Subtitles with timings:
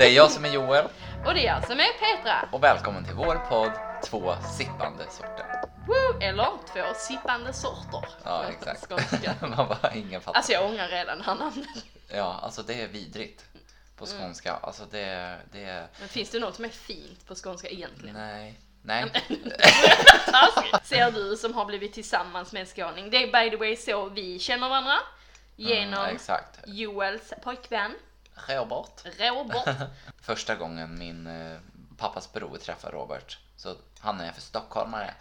[0.00, 0.84] Det är jag som är Joel
[1.26, 2.48] Och det är jag som är Petra.
[2.52, 3.72] och välkommen till vår podd
[4.04, 5.46] Två sippande sorter.
[5.86, 6.20] Woo!
[6.20, 8.08] Eller två sippande sorter.
[8.24, 8.90] Ja, exakt.
[9.40, 10.36] Man bara, ingen fattar.
[10.36, 11.66] Alltså jag ångrar redan det här namnet.
[12.08, 13.44] Ja, alltså det är vidrigt
[13.96, 14.20] på Mm.
[14.20, 14.52] skånska.
[14.62, 15.86] Alltså det, det är...
[15.98, 18.14] Men finns det något som är fint på skånska egentligen?
[18.16, 18.60] Nej.
[18.82, 19.04] Nej.
[20.84, 23.10] Ser du som har blivit tillsammans med en skåning.
[23.10, 24.94] Det är by the way så vi känner varandra.
[25.56, 26.18] Genom Mm.
[26.66, 27.94] Joels pojkvän
[28.48, 29.04] Robert.
[29.18, 29.76] Robert.
[30.22, 31.58] Första gången min eh,
[31.96, 35.14] pappas bror träffade Robert, så han är för stockholmare.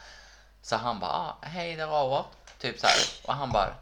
[0.62, 2.26] Så han bara, ah, hej det är Robert.
[2.59, 2.95] Typ så här.
[3.23, 3.73] Och han bara,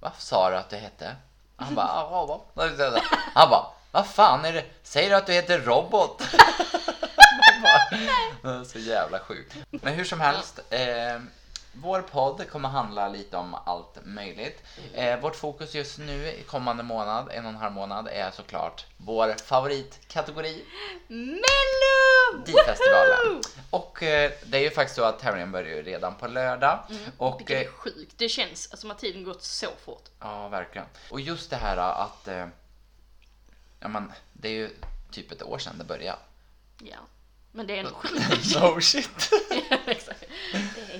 [0.00, 1.16] vad sa du att du hette?
[1.56, 3.02] Han bara, ah, Robert.
[3.34, 4.64] Han bara, vad fan är det?
[4.82, 6.22] Säger du att du heter Robot?
[8.42, 9.56] Bara, så jävla sjukt.
[9.70, 10.60] Men hur som helst.
[10.70, 11.20] Eh,
[11.76, 14.62] vår podd kommer handla lite om allt möjligt.
[14.94, 18.86] Eh, vårt fokus just nu i kommande månad, en och en halv månad, är såklart
[18.96, 20.64] vår favoritkategori,
[21.08, 22.44] Mello!
[22.46, 23.42] Difestivalen.
[23.70, 26.78] Och eh, det är ju faktiskt så att tävlingen börjar ju redan på lördag.
[27.18, 28.18] Och Vilket är eh, sjukt.
[28.18, 30.04] Det känns som att tiden gått så fort.
[30.20, 30.86] ja, verkligen.
[31.10, 32.46] Och just det här att, eh,
[33.80, 34.70] ja men det är ju
[35.10, 36.18] typ ett år sedan det började.
[36.78, 36.96] Ja.
[37.56, 38.54] Men det är ändå sjukt.
[38.60, 39.30] no shit.
[39.70, 40.24] Ja, exakt.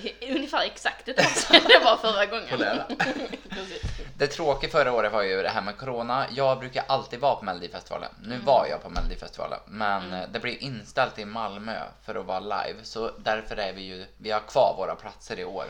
[0.01, 2.81] Det är ungefär exakt ett år sedan det var förra gången.
[4.17, 6.25] Det tråkiga förra året var ju det här med corona.
[6.31, 8.11] Jag brukar alltid vara på Melodifestivalen.
[8.23, 12.39] Nu var jag på Melodifestivalen, men eh, det blir inställt i Malmö för att vara
[12.39, 12.75] live.
[12.83, 15.65] Så därför är vi ju, vi har kvar våra platser i år.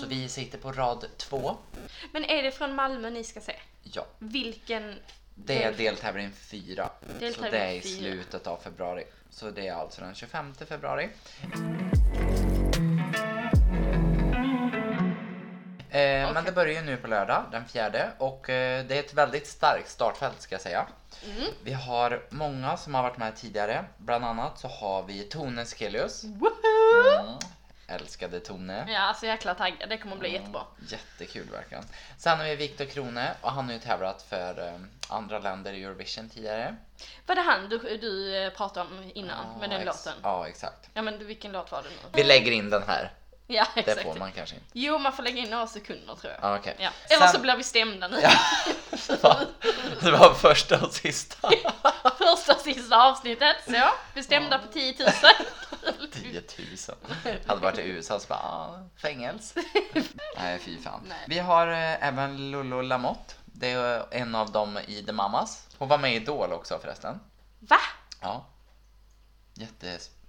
[0.00, 1.56] Så vi sitter på rad två.
[2.12, 3.56] Men är det från Malmö ni ska se?
[3.82, 4.94] Ja, Vilken?
[5.34, 6.90] det är deltävling fyra.
[7.00, 9.04] Så Deltävling det är i slutet av februari.
[9.30, 11.08] Så det är alltså den 25 februari.
[15.90, 18.10] Eh, Men det börjar ju nu på lördag, den fjärde.
[18.18, 20.86] Och eh, det är ett väldigt starkt startfält ska jag säga.
[21.24, 21.48] Mm.
[21.64, 23.84] Vi har många som har varit med tidigare.
[23.98, 26.24] Bland annat så har vi Tone Skelius.
[26.24, 26.40] Mm.
[27.90, 28.86] Älskade Tone.
[28.88, 29.88] Ja, alltså jäkla taggad.
[29.88, 30.40] Det kommer bli Mm.
[30.40, 30.62] jättebra.
[30.88, 31.84] Jättekul verkligen.
[32.18, 35.84] Sen har vi Viktor Krone och han har ju tävlat för eh, andra länder i
[35.84, 36.76] Eurovision tidigare.
[37.26, 40.12] Var det han du, du eh, pratade om innan Ja, med den låten?
[40.22, 40.90] Ja, exakt.
[40.94, 41.94] Ja, men vilken låt var det nu?
[42.12, 43.12] Vi lägger in den här.
[43.54, 44.02] Ja, Det exakt.
[44.02, 44.66] får man kanske inte.
[44.72, 46.50] Jo, man får lägga in några sekunder tror jag.
[46.52, 46.76] Ja, okej.
[46.78, 46.90] Ja.
[47.08, 48.20] Eller så Sen- blir vi stämda nu.
[48.22, 48.30] Ja.
[50.02, 51.50] Det var, det första och sista.
[52.18, 53.56] Första och sista avsnittet.
[53.64, 53.72] Så,
[54.14, 55.10] bestämda på 10 000.
[56.12, 56.42] 10
[56.88, 57.36] 000.
[57.46, 59.60] Hade varit i USA så bara, ah, fängelse.
[60.36, 61.00] Nej, fy fan.
[61.08, 61.18] Nej.
[61.26, 63.34] Vi har eh, även Lolo Lamotte.
[63.44, 65.66] Det är en av dem i The Mamas.
[65.78, 67.20] Hon var med i Idol också förresten.
[67.60, 67.76] Va?
[68.20, 68.46] Ja.
[69.54, 70.19] Jättespännande.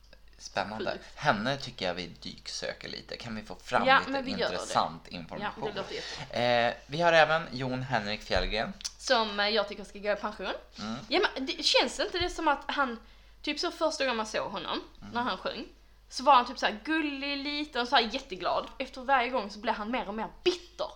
[0.93, 1.05] Sjukt.
[1.15, 3.17] Henne tycker jag vi dyksöker lite.
[3.17, 5.65] Kan vi få fram Ja, lite intressant Ja, information?
[5.75, 6.41] jättebra.
[6.41, 8.73] eh, vi har även Jon Henrik Fjällgren.
[8.97, 10.53] Som eh, jag tycker ska gå i pension.
[10.79, 10.95] Mm.
[11.07, 12.99] Ja, men det känns inte det som att han,
[13.41, 15.13] typ så första gången man såg honom, Mm.
[15.13, 15.65] när han sjöng,
[16.09, 18.65] så var han typ så här gullig, liten och så här jätteglad.
[18.79, 20.87] Efter varje gång så blir han mer och mer bitter.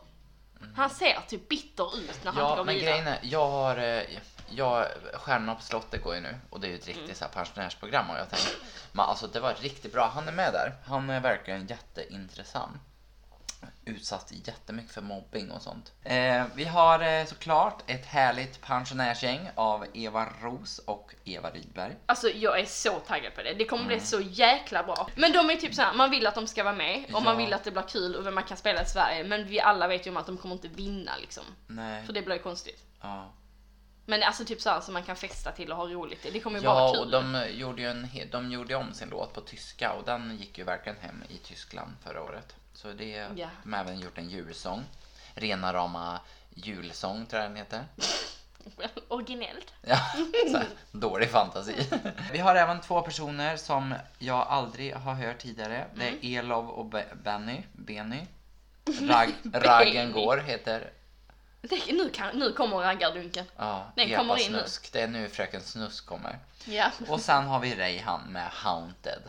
[0.76, 2.50] Han ser typ bitter ut när han Mm.
[2.50, 2.92] Ja, går men vidare.
[2.92, 3.78] grejen är, jag har...
[3.78, 4.02] eh,
[4.50, 7.32] Jag, Stjärnorna på slottet går ju nu och det är ju ett riktigt så här
[7.32, 8.52] pensionärsprogram och jag tänker,
[8.92, 10.12] men alltså det var riktigt bra.
[10.16, 10.76] Han är med där.
[10.86, 12.82] Han är verkligen jätteintressant.
[13.88, 15.94] Utsatt jättemycket för mobbing och sånt.
[16.04, 21.96] Eh, vi har eh, såklart ett härligt pensionärsgäng av Eva Ros och Eva Rydberg.
[22.06, 23.54] Alltså jag är så taggad på det.
[23.54, 23.98] Det kommer Mm.
[23.98, 25.08] bli så jäkla bra.
[25.16, 27.34] Men de är typ så här, man vill att de ska vara med och man
[27.40, 27.46] Ja.
[27.46, 29.24] vill att det blir kul och man kan spela i Sverige.
[29.24, 31.44] Men vi alla vet ju om att de kommer inte vinna liksom.
[31.68, 32.06] Nej.
[32.06, 32.84] För det blir ju konstigt.
[33.02, 33.34] Ja.
[34.06, 36.28] Men alltså typ så här som man kan festa till och ha roligt.
[36.34, 37.12] Det kommer ju bara Ja, vara och kul.
[37.12, 40.64] de gjorde ju en, de gjorde om sin låt på tyska och den gick ju
[40.64, 42.56] verkligen hem i Tyskland förra året.
[42.76, 43.50] Så det, Ja.
[43.64, 44.84] de har även gjort en julsång.
[45.36, 46.20] Rena rama
[46.54, 47.86] julsång tror jag den heter.
[49.08, 49.74] Originellt.
[49.82, 49.98] Ja,
[50.52, 51.88] så här, dålig fantasi.
[52.32, 55.88] Vi har även två personer som jag aldrig har hört tidigare.
[55.96, 56.20] Det Mm.
[56.22, 57.64] är Elov och Be- Benny.
[57.74, 58.22] Benny.
[59.02, 60.92] Rag, Raggen går heter
[61.62, 63.46] Det, nu, kan, nu kommer raggardunken.
[63.58, 64.60] ja, Den Epa kommer in nu.
[64.60, 64.92] Snusk.
[64.94, 66.40] Det är nu Fröken Snusk kommer.
[66.66, 66.92] Ja.
[67.08, 69.22] Och sen har vi Reyhan med Haunted.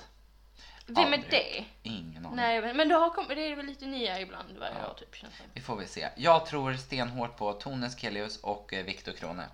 [0.86, 1.64] Vem är det?
[1.82, 2.36] Ingen aning.
[2.36, 4.90] Nej, men det, har kommit, det är väl lite nya ibland varje Ja.
[4.90, 5.14] år typ.
[5.14, 5.44] Känns det.
[5.52, 6.08] Vi får väl se.
[6.16, 9.44] Jag tror stenhårt på Tone Skelius och eh, Viktor Krone.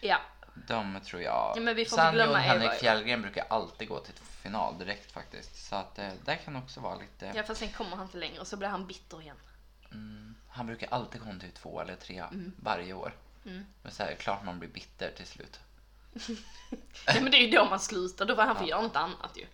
[0.00, 0.18] Ja.
[0.54, 1.52] De tror jag.
[1.56, 2.70] Ja, men vi får glömma Jon Henrik.
[2.72, 5.68] Fjällgren brukar alltid gå till final direkt faktiskt.
[5.68, 7.32] Så att eh, det kan också vara lite...
[7.34, 9.36] ja, fast sen kommer han inte längre och så blir han bitter igen.
[9.92, 12.52] Mm, han brukar alltid komma till två eller tre Mm.
[12.62, 13.12] varje år.
[13.82, 15.60] Men så är klart man blir bitter till slut.
[17.06, 19.36] Ja, men det är ju då man slutar, då får han få göra något annat
[19.36, 19.46] ju.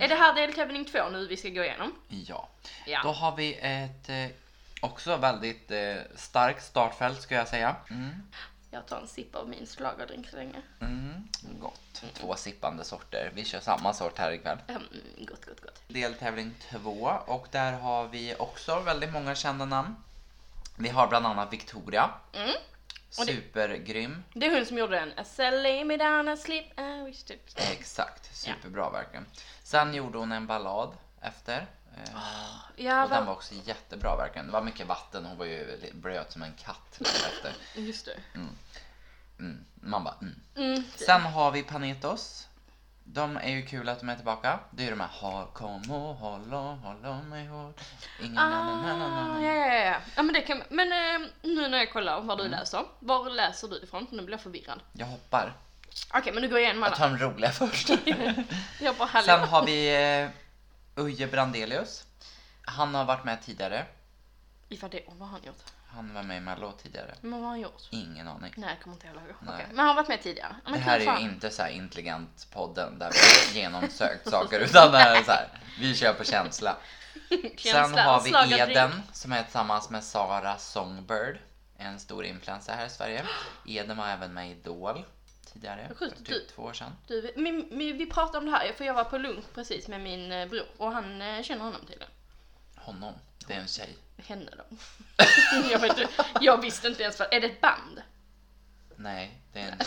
[0.00, 1.92] Är det här deltävling två nu vi ska gå igenom?
[2.08, 2.48] Ja.
[2.86, 3.00] Ja.
[3.02, 4.26] Då har vi ett eh,
[4.80, 7.76] Också väldigt eh, starkt startfält skulle jag säga.
[7.90, 8.10] Mm.
[8.70, 10.62] Jag tar en sipp av min schlagerdrink så länge.
[10.80, 11.28] Mm.
[11.60, 12.02] Gott.
[12.14, 13.30] Två sippande sorter.
[13.34, 14.58] Vi kör samma sort här ikväll.
[14.68, 14.82] Mm,
[15.18, 15.82] gott, gott, gott.
[15.88, 19.96] Deltävling två och där har vi också väldigt många kända namn.
[20.76, 22.10] Vi har bland annat Victoria.
[22.32, 22.54] Mm.
[23.18, 24.24] Och det- Supergrym.
[24.34, 25.08] Det är hon som gjorde den.
[25.48, 27.34] I lay me down and sleep I wish to...
[27.56, 29.26] Exakt, superbra verkligen.
[29.62, 31.66] Sen gjorde hon en ballad efter.
[31.96, 32.12] Eh,
[32.76, 33.24] Ja, och den va?
[33.26, 34.46] var också jättebra verkligen.
[34.46, 37.54] Det var mycket vatten, hon var ju blöt som en katt efter.
[37.74, 38.20] Just det.
[38.34, 39.64] Mm.
[39.74, 40.40] Man bara mm.
[40.56, 40.84] Mm.
[40.96, 42.47] Sen har vi Panetos.
[43.12, 44.58] De är ju kul att de är tillbaka.
[44.70, 47.80] Det är ju de här ha, kom och håll och håll om mig hårt.
[48.20, 49.96] Ingen na, na, na, na, na, Ah, ja, ja, ja.
[50.16, 52.58] ja men, det kan, men eh, nu när jag kollar vad du Mm.
[52.60, 54.06] läser, var läser du ifrån?
[54.10, 54.80] Nu blir jag förvirrad.
[54.92, 55.52] Jag hoppar.
[56.14, 56.96] Okej, men nu går jag igenom Jag alla.
[56.96, 57.88] tar de roliga först.
[58.80, 59.24] Jag bara, hallå.
[59.26, 59.94] Sen har vi
[60.96, 62.04] eh, Uje Brandelius.
[62.62, 63.86] Han har varit med tidigare.
[64.68, 65.62] Ifall det, vad har han gjort?
[65.90, 67.14] Han var med i Mello tidigare.
[67.20, 67.82] Men vad har han gjort?
[67.90, 68.52] Ingen aning.
[68.56, 69.16] Nej, jag kommer inte ihåg.
[69.16, 69.66] Okej, Nej.
[69.68, 70.56] Men han har varit med tidigare.
[70.64, 71.22] Men Det här är fan.
[71.22, 75.22] ju inte så här intelligent podden där vi har genomsökt saker utan det här är
[75.22, 75.48] så här,
[75.80, 76.76] vi kör på känsla.
[77.28, 78.58] Sen Känsla, har vi.
[78.60, 81.38] Eden som är tillsammans med Sara Songbird.
[81.76, 83.24] En stor influencer här i Sverige.
[83.66, 85.04] Eden var även med i Idol
[85.52, 86.92] tidigare, för Sjukt, du- typ två år sedan.
[87.06, 90.00] Du, min, min, vi pratade om det här, för jag var på lunch precis med
[90.00, 92.08] min eh, bror och han eh, känner honom tydligen.
[92.76, 93.14] Honom,
[93.48, 93.96] det är en tjej.
[94.26, 94.76] Henne då.
[95.72, 98.02] jag, vet, inte- jag visste inte ens vad, är det ett band?
[98.96, 99.78] Nej, det är en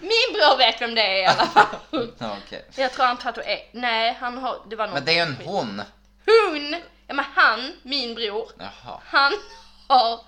[0.00, 1.76] Min bror vet vem det är i alla fall.
[2.20, 2.64] Okej.
[2.76, 5.36] Jag tror han tatuerar, nej han har, det var någon Men det är ju en
[5.46, 5.82] hon.
[6.26, 6.72] Hon!
[7.06, 9.00] Ja men han, min bror, Jaha.
[9.04, 9.32] han
[9.88, 10.20] har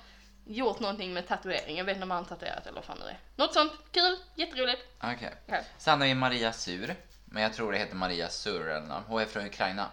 [0.46, 1.76] gjort någonting med tatuering.
[1.76, 3.18] Jag vet inte om han har tatuerat eller vad fan det är.
[3.36, 4.82] Något sånt, kul, jätteroligt.
[5.02, 5.34] Okej.
[5.46, 5.64] Okej.
[5.78, 6.96] Sen har vi Maria Sur.
[7.24, 9.02] Men jag tror det heter Maria Sur eller nåt.
[9.06, 9.88] Hon är från Ukraina.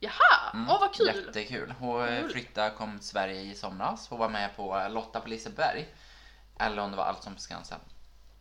[0.00, 1.06] Jaha, Mm, åh vad kul!
[1.06, 1.74] Jättekul.
[1.78, 4.08] Hon flyttade, kom till Sverige i somras.
[4.08, 5.88] Hon var med på Lotta på Liseberg.
[6.58, 7.78] Eller om det var Allsång på Skansen.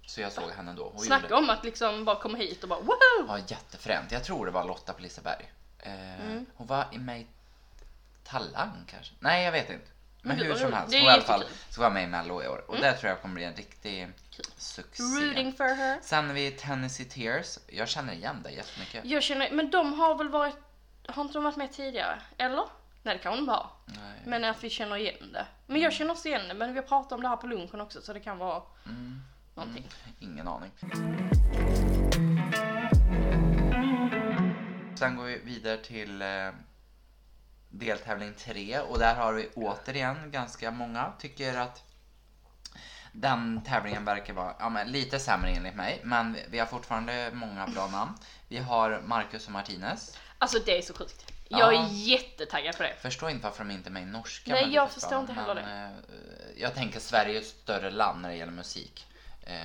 [0.08, 0.90] Så jag såg henne då.
[0.90, 1.36] Hon Snacka gjorde...
[1.36, 2.98] om att liksom bara komma hit och bara woho!
[3.28, 4.12] Ja, jättefränt.
[4.12, 5.52] Jag tror det var Lotta på Liseberg.
[5.80, 5.92] Eh,
[6.26, 6.46] Mm.
[6.56, 7.28] Hon var i med i
[8.24, 9.14] Talang kanske?
[9.20, 9.86] Nej, jag vet inte.
[10.22, 10.94] Men, hur som helst.
[10.96, 12.64] Hon i alla fall ska vara med i Mello i år.
[12.68, 14.08] Och det tror jag kommer bli en riktig
[14.58, 15.04] succé.
[15.04, 16.00] Rooting for her.
[16.02, 17.60] Sen har vi Tennessee Tears.
[17.68, 19.06] Jag känner igen dig jättemycket.
[19.06, 20.56] Jag känner, men de har väl varit,
[21.14, 22.22] har inte de varit med tidigare?
[22.38, 22.66] Eller?
[23.04, 23.72] Nej det kan de ha.
[23.86, 24.22] Nej.
[24.26, 25.46] Men att vi känner igen det.
[25.68, 27.82] Men jag känner också igen det, men vi har pratat om det här på lunchen
[27.82, 29.22] också så det kan vara Mm.
[29.56, 29.88] någonting.
[30.20, 30.72] Ingen aning.
[34.96, 36.28] Sen går vi vidare till eh,
[37.70, 41.84] deltävling 3 och där har vi återigen ganska många tycker att
[43.12, 47.30] den tävlingen verkar vara ja, men lite sämre enligt mig, men vi- vi har fortfarande
[47.34, 48.12] många bra namn.
[48.48, 50.18] Vi har Marcus och Martinez.
[50.40, 51.32] Alltså det är så sjukt.
[51.48, 51.84] Jag Ja.
[51.84, 52.96] är jättetaggad på det.
[53.02, 54.52] Förstår inte varför de inte är med i norska.
[54.52, 56.00] Nej, jag det förstår inte heller men, eh,
[56.62, 59.08] Jag tänker Sverige är ett större land när det gäller musik.
[59.42, 59.56] Eh,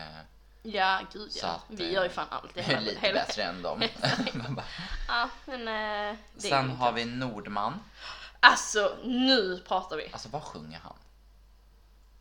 [0.67, 1.49] Ja, gud ja.
[1.49, 2.55] att, Vi eh, gör ju fan allt.
[2.55, 3.83] Det är hela, lite hela, bättre än dem.
[5.09, 7.83] Ja, men eh, det Sen har vi Nordman.
[8.41, 10.09] Alltså, nu pratar vi.
[10.13, 10.97] Alltså vad sjunger han?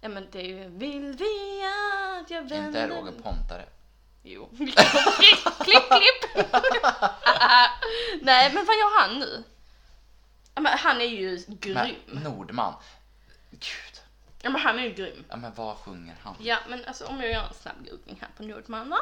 [0.01, 1.63] Ja men det är ju Vill vi
[2.21, 3.65] att jag vänder Inte Roger Pontare.
[4.23, 4.49] Jo.
[4.57, 4.75] klipp,
[5.63, 6.45] klipp, klipp!
[8.21, 9.43] Nej men vad gör han nu?
[10.55, 11.95] Ja, men han är ju Men grym.
[12.05, 12.73] Nordman.
[13.51, 14.01] Gud.
[14.41, 15.25] Ja men han är ju grym.
[15.29, 16.35] Ja men vad sjunger han?
[16.39, 18.99] Ja men alltså om jag gör en snabb googling här på Nordman va?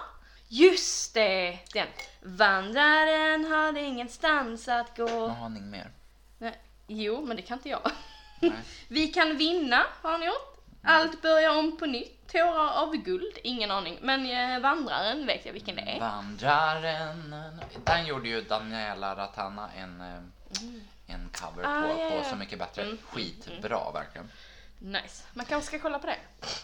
[0.48, 1.60] Just det!
[1.74, 1.88] Den.
[2.22, 5.10] Vandraren hade ingenstans att gå.
[5.10, 5.92] Jag har aning mer.
[6.38, 6.62] Nej.
[6.88, 7.92] Jo men det kan inte jag.
[8.40, 8.52] Nej.
[8.88, 10.51] Vi kan vinna har han gjort.
[10.84, 12.18] Allt börjar om på nytt.
[12.32, 13.98] Tårar av guld, ingen aning.
[14.02, 16.00] Men eh, Vandraren vet jag vilken det är.
[16.00, 17.36] Vandraren.
[17.84, 20.18] Den gjorde ju Daniela Ratana en, eh,
[21.16, 22.30] en cover Ah, på, på.
[22.30, 22.82] Så mycket bättre.
[22.82, 24.32] Mm, Skitbra verkligen.
[24.80, 25.24] Nice.
[25.34, 26.18] Man kanske ska kolla på det.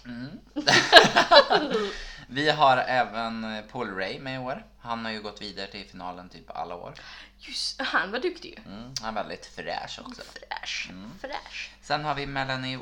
[0.05, 0.39] Mm.
[2.27, 4.65] Vi har även eh, Paul Ray med i år.
[4.79, 6.93] Han har ju gått vidare till finalen typ alla år.
[7.39, 8.73] Just han var duktig ju.
[8.73, 8.93] Mm.
[9.01, 10.21] Han är väldigt fräsch också.
[10.21, 10.89] Fräsch.
[11.21, 11.71] Fräsch.
[11.81, 12.79] Sen har vi Melanie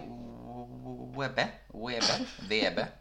[1.17, 1.47] Webbe.
[1.67, 2.25] Webbe.
[2.50, 2.88] Webbe.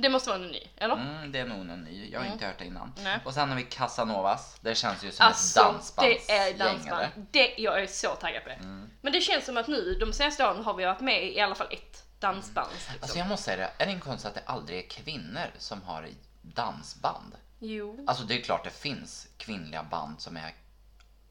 [0.00, 0.96] Det måste vara en ny, eller?
[0.96, 2.10] Mm, det är nog en ny.
[2.10, 2.92] Jag har inte hört det innan.
[3.04, 3.18] Nej.
[3.24, 4.56] Och sen har vi Casanovas.
[4.60, 6.18] Det känns ju som Alltså, ett dansbandsgäng.
[6.26, 7.26] det är dansband.
[7.30, 8.54] Det, jag är så taggad på det.
[8.54, 8.90] Mm.
[9.00, 11.54] Men det känns som att nu, de senaste åren har vi varit med i alla
[11.54, 12.68] fall ett dansband.
[12.72, 12.94] Liksom.
[13.00, 15.82] Alltså jag måste säga det, är det en konst att det aldrig är kvinnor som
[15.82, 16.08] har
[16.42, 17.34] dansband?
[17.58, 18.04] Jo.
[18.06, 20.54] Alltså det är klart det finns kvinnliga band som är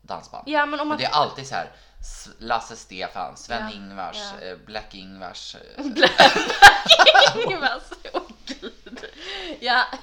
[0.02, 0.44] dansband.
[0.48, 0.98] Ja men om man...
[0.98, 1.72] det är alltid så här
[2.40, 4.48] Lasse Stefan, Sven-Ingvars, Ja.
[4.48, 5.56] eh, Black-Ingvars.
[5.56, 5.86] eh,
[7.46, 9.06] Ingvars, åh gud.
[9.60, 9.84] Ja.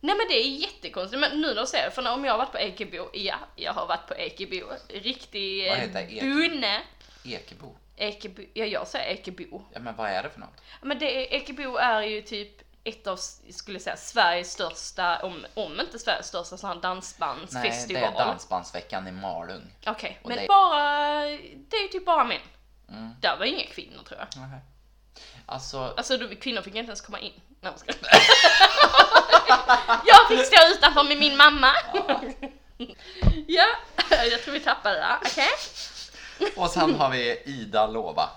[0.00, 2.38] Nej men det är jättekonstigt, men nu när du säger det, för om jag har
[2.38, 6.20] varit på Ekebo, ja, jag har varit på Ekebo, riktig eh, Ekebo?
[6.34, 6.80] bunne.
[7.24, 7.76] Ekebo.
[7.96, 9.62] Ekebo, ja jag säger Ekebo.
[9.72, 10.60] Ja, men vad är det för något?
[10.82, 13.16] Men det Ekebo är ju typ ett av,
[13.50, 18.02] skulle säga, Sveriges största, om, om inte Sveriges största sån här Nej, dansbandsfestival.
[18.02, 19.72] det är Dansbandsveckan i Malung.
[19.86, 21.20] Okej, Och men det- bara,
[21.68, 22.38] det är typ bara män.
[22.88, 23.10] Mm.
[23.20, 24.28] Där var inga kvinnor tror jag.
[24.48, 24.60] Nej.
[25.46, 27.32] Alltså, Alltså du, kvinnor fick inte ens komma in.
[27.60, 27.96] Nej, jag.
[30.06, 31.72] Jag fick stå utanför med min mamma.
[33.46, 33.66] Ja,
[34.30, 35.16] jag tror vi tappade det.
[35.22, 35.48] Okej.
[36.56, 38.30] och sen har vi Ida Lova.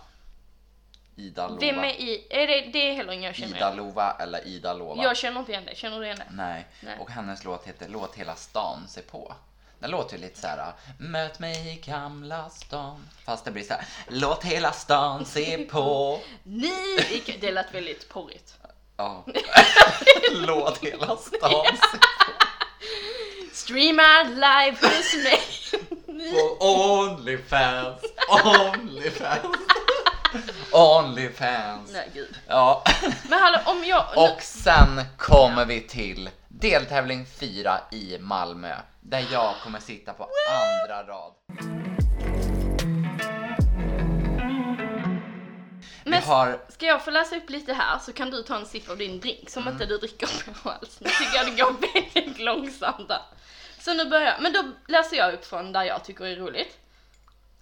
[1.16, 1.60] Ida Lova.
[1.60, 3.78] Vem är i, är det, det är heller ingen jag känner Ida igen.
[3.78, 5.04] Lova eller Ida Lova.
[5.04, 6.36] Jag känner inte igen det, känner du igen det?
[6.36, 6.68] Nej.
[6.80, 6.98] Nej.
[7.00, 9.34] och hennes låt heter Låt hela stan se på.
[9.80, 10.74] Den låter ju lite så här.
[11.00, 13.08] Möt mig i gamla stan.
[13.26, 13.86] Fast det blir så här.
[14.08, 16.20] Låt hela stan se på.
[16.44, 18.58] Ni, det lät väldigt porrigt.
[18.98, 19.26] Ja.
[20.32, 21.98] Låt hela stan se
[23.54, 25.42] Streama live hos mig.
[26.32, 26.66] på.
[26.66, 28.02] Onlyfans.
[28.46, 29.58] Onlyfans.
[30.72, 31.92] Onlyfans.
[31.94, 32.36] Nej gud.
[32.48, 32.84] Ja.
[33.30, 34.06] Men hallå om jag...
[34.16, 38.76] Och sen kommer vi till deltävling 4 i Malmö.
[39.02, 41.34] Där jag kommer sitta på andra rad.
[46.04, 48.90] Men har ska jag få läsa upp lite här så kan du ta en sipp
[48.90, 50.28] av din drink som inte du dricker
[50.64, 51.00] på alls.
[51.00, 51.76] Nu tycker jag det går
[52.16, 53.22] väldigt långsamt där.
[53.80, 54.42] Så nu börjar jag.
[54.42, 56.78] Men då läser jag upp från där jag tycker är roligt.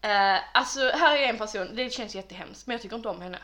[0.01, 3.39] Eh, alltså här är en person, det känns jättehemskt men jag tycker inte om henne.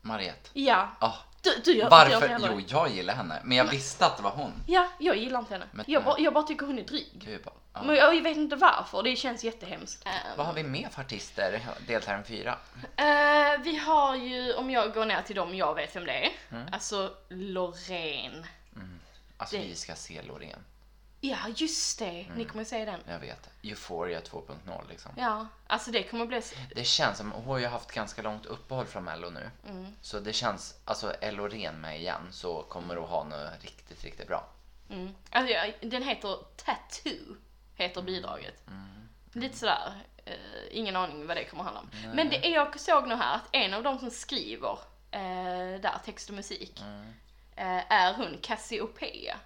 [0.00, 0.50] Mariette.
[0.52, 2.28] Ja, Ah, du, du gör varför?
[2.28, 3.40] heller Jo, jag gillar henne.
[3.44, 4.52] Men jag visste att det var hon.
[4.66, 5.66] Ja, jag gillar inte henne.
[5.72, 7.40] Men- jag, bara, jag bara tycker hon är dryg.
[7.44, 7.82] Bara, ja.
[7.82, 10.06] Men jag vet inte varför, det känns jättehemskt.
[10.06, 12.58] Eh, Vad har vi mer för artister deltävling 4?
[12.96, 16.30] Eh, vi har ju, om jag går ner till dem jag vet vem det är,
[16.50, 16.66] Mm.
[16.72, 18.46] alltså Loreen.
[19.36, 20.58] Alltså Det- vi ska se Loreen.
[21.24, 22.04] Ja, just det.
[22.04, 22.38] Mm.
[22.38, 23.00] Ni kommer säga den.
[23.08, 23.50] Jag vet.
[23.62, 25.12] Euphoria 2.0 liksom.
[25.16, 26.42] Ja, alltså det kommer bli...
[26.74, 29.50] Det känns som, hon har ju haft ganska långt uppehåll från Mello nu.
[29.68, 29.86] Mm.
[30.00, 34.26] Så det känns, alltså är Loreen med igen så kommer hon ha något riktigt, riktigt
[34.26, 34.48] bra.
[34.90, 35.14] Mm.
[35.30, 37.36] Alltså, den heter Tattoo,
[37.74, 38.66] heter bidraget.
[38.66, 39.08] Mm.
[39.32, 39.92] Lite sådär,
[40.24, 40.34] eh,
[40.70, 41.90] ingen aning vad det kommer handla om.
[42.14, 44.78] Men det är, jag såg nu här att en av de som skriver
[45.10, 46.82] eh, där, text och musik,
[47.56, 49.36] eh, är hon Cassiopeia.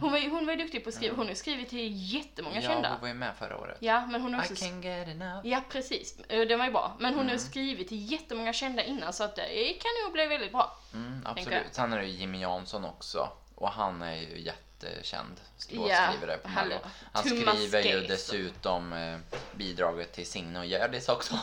[0.00, 2.14] Hon, var, ju- hon var ju duktig på att skriva, hon har ju skrivit till
[2.14, 2.88] jättemånga Ja, kända.
[2.90, 3.76] hon var ju med förra året.
[3.80, 5.46] Ja, men hon har också I can get enough.
[5.46, 6.18] Ja, precis.
[6.28, 6.96] Eh, Den var ju bra.
[6.98, 7.32] Men hon Mm.
[7.32, 10.78] har skrivit till jättemånga kända innan så att det kan nog bli väldigt bra.
[10.94, 11.62] Mm, absolut.
[11.72, 13.28] Sen är det ju Jimmy Jansson också.
[13.54, 16.68] Och han är ju jättekänd Ja, låtskrivare på hallå.
[16.68, 16.80] Mello.
[17.12, 19.18] Han Thomas skriver ju dessutom eh,
[19.54, 21.34] bidraget till Signe och Hjördis också.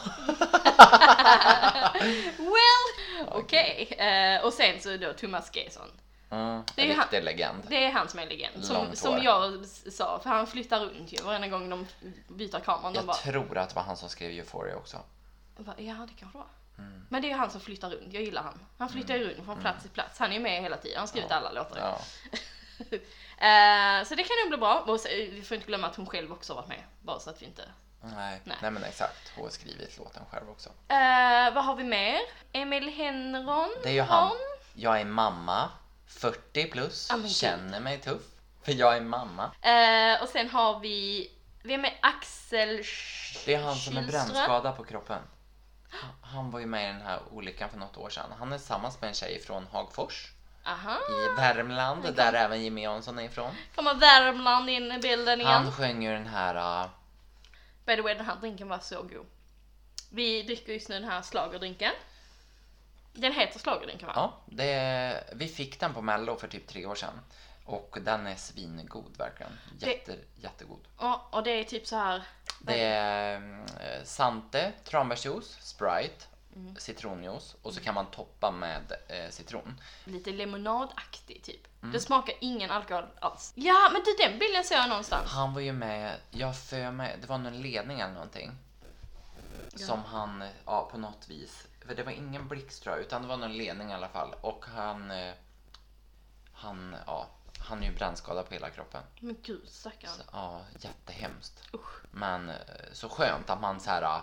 [2.38, 3.88] Well, okej.
[3.98, 5.92] Eh, och sen så då Thomas Gesson.
[6.30, 7.64] Mm, Det är han- legend.
[7.68, 8.66] Det är han som är legend.
[8.66, 11.88] Som, som jag sa, för han flyttar runt ju varenda gång de
[12.28, 12.94] byter kameran.
[12.94, 14.98] Jag bara, tror att det var han som skrev Euphoria också.
[15.58, 16.48] bara, ja det kanske var.
[16.78, 17.06] Mm.
[17.10, 18.60] Men det är han som flyttar runt, jag gillar han.
[18.78, 20.20] Han flyttar ju runt från plats till plats.
[20.20, 21.78] Han är ju med hela tiden, han har skrivit alla låtar.
[21.80, 22.00] Ja.
[23.40, 24.80] Eh, så det kan nog bli bra.
[24.88, 26.84] Och så, vi får inte glömma att hon själv också varit med.
[27.02, 27.62] Bara så att vi inte
[28.02, 28.42] Nej.
[28.44, 28.58] Nej.
[28.62, 28.72] Nej.
[28.72, 29.32] men exakt.
[29.36, 30.70] Hon har skrivit låten själv också.
[30.70, 32.20] Eh, vad har vi mer?
[32.52, 33.70] Emil Henron?
[33.84, 34.32] Det är ju han.
[34.74, 35.70] Jag är mamma,
[36.08, 37.32] 40 plus, gud.
[37.32, 38.22] känner mig tuff.
[38.64, 39.52] För jag är mamma.
[39.62, 41.32] Eh, och sen har vi,
[41.64, 42.84] vem är Axel
[43.46, 45.22] Det är han som är brännskadad på kroppen.
[46.22, 48.32] Han- var ju med i den här olyckan för något år sedan.
[48.40, 50.32] Han är tillsammans med en tjej från Hagfors
[50.66, 53.52] Aha, i Värmland, där även Jimmy Jansson är ifrån.
[53.76, 55.54] kommer Värmland in i bilden igen.
[55.54, 56.84] Han sjöng ju den här...
[56.84, 56.90] Uh,
[57.86, 59.26] By the way, den här drinken var så god.
[60.10, 61.92] Vi dricker just nu den här schlagerdrinken.
[63.20, 64.14] Den heter schlagerdrinken va?
[64.16, 67.20] ja, det, vi fick den på Mello för typ tre år sedan.
[67.66, 69.52] Och den är svingod verkligen.
[69.80, 70.80] Jätte, jättegod.
[71.00, 72.24] Ja, och det är typ så här.
[72.60, 73.36] Det är
[73.80, 76.76] eh, Sante, tranbärsjuice, Sprite, Mm.
[76.76, 79.82] citronjuice och så kan man toppa med eh, citron.
[80.06, 81.68] Lite lemonadaktig typ.
[81.82, 81.94] Mm.
[81.94, 83.54] Det smakar ingen alkohol alls.
[83.56, 85.32] Ja, men du den bilden såg jag någonstans.
[85.32, 88.52] Han var ju med, jag för mig, det var någon ledning eller någonting.
[89.76, 91.67] Som han, ja på något vis.
[91.88, 94.36] För det var ingen blixt tror jag, utan det var någon ledning i alla fall.
[94.42, 95.34] Och han, eh,
[96.54, 97.28] han, ja,
[97.60, 99.04] han är ju brännskadad på hela kroppen.
[99.20, 100.12] Men gud stackarn.
[100.12, 101.64] Så, ja, jättehemskt.
[101.74, 102.04] Usch.
[102.12, 102.56] Men eh,
[102.94, 104.22] så skönt att man så här,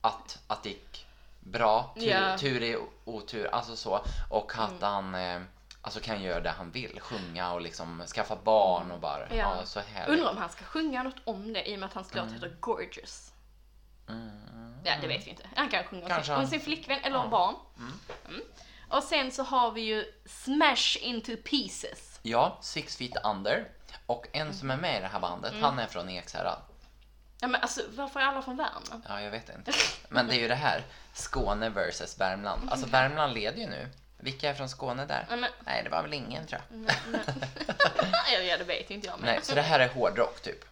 [0.00, 1.06] att, att det gick
[1.40, 2.38] bra, tur, Ja.
[2.38, 4.00] tur är otur, alltså så.
[4.30, 5.42] Och att han eh,
[5.82, 9.66] alltså kan göra det han vill, sjunga och liksom skaffa barn och bara, ja, Ja.
[9.66, 10.18] så härligt.
[10.18, 12.56] Undrar om han ska sjunga något om det i och med att hans låt heter
[12.60, 13.32] Gorgeous.
[14.84, 15.42] Ja, det vet vi inte.
[15.56, 17.28] Han kan sjunga om Kanske sin, han- om sin flickvän eller Ja.
[17.28, 17.54] barn.
[17.78, 18.42] Mm.
[18.88, 22.18] Och sen så har vi ju Smash into pieces.
[22.22, 23.68] Ja, Six Feet Under.
[24.06, 26.58] Och en som är med i det här bandet, han är från Ekshärad.
[27.40, 29.02] Ja men alltså varför är alla från Värmland?
[29.08, 29.72] Ja, jag vet inte.
[30.08, 30.82] Men det är ju det här.
[31.12, 32.70] Skåne versus Värmland.
[32.70, 33.88] Alltså Värmland leder ju nu.
[34.18, 35.26] Vilka är från Skåne där?
[35.30, 36.78] Ja, men, Nej, det var väl ingen tror jag.
[36.78, 36.96] nej,
[38.30, 38.46] nej.
[38.48, 39.26] ja, det vet inte jag men.
[39.26, 40.64] Nej, så det här är hårdrock typ.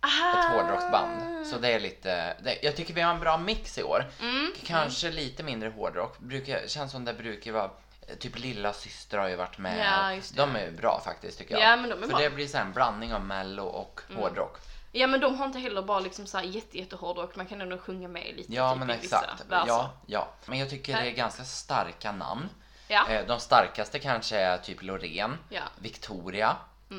[0.00, 0.38] Ah.
[0.38, 1.46] Ett hårdrocksband.
[1.46, 4.06] Så det är lite, det, jag tycker vi har en bra mix i år.
[4.20, 4.52] Mm.
[4.64, 6.18] Kanske lite mindre hårdrock.
[6.18, 7.70] Brukar, känns som det brukar vara
[8.18, 9.78] Typ lilla syster har ju varit med.
[9.78, 11.62] Ja, de är ju bra faktiskt tycker jag.
[11.62, 12.18] Ja, men de är För bra.
[12.18, 12.30] Mm.
[12.30, 14.58] det blir så här en blandning av mello och hårdrock.
[14.92, 17.60] Ja men de har inte heller bara liksom så här jätte, jätte hårdrock, man kan
[17.60, 19.44] ändå sjunga med lite Ja typ, men exakt.
[19.50, 20.28] Ja, ja.
[20.46, 22.48] Men jag tycker det är ganska starka namn.
[22.88, 23.08] Ja.
[23.08, 25.62] Eh, De starkaste kanske är typ Loreen, Ja.
[25.78, 26.56] Victoria,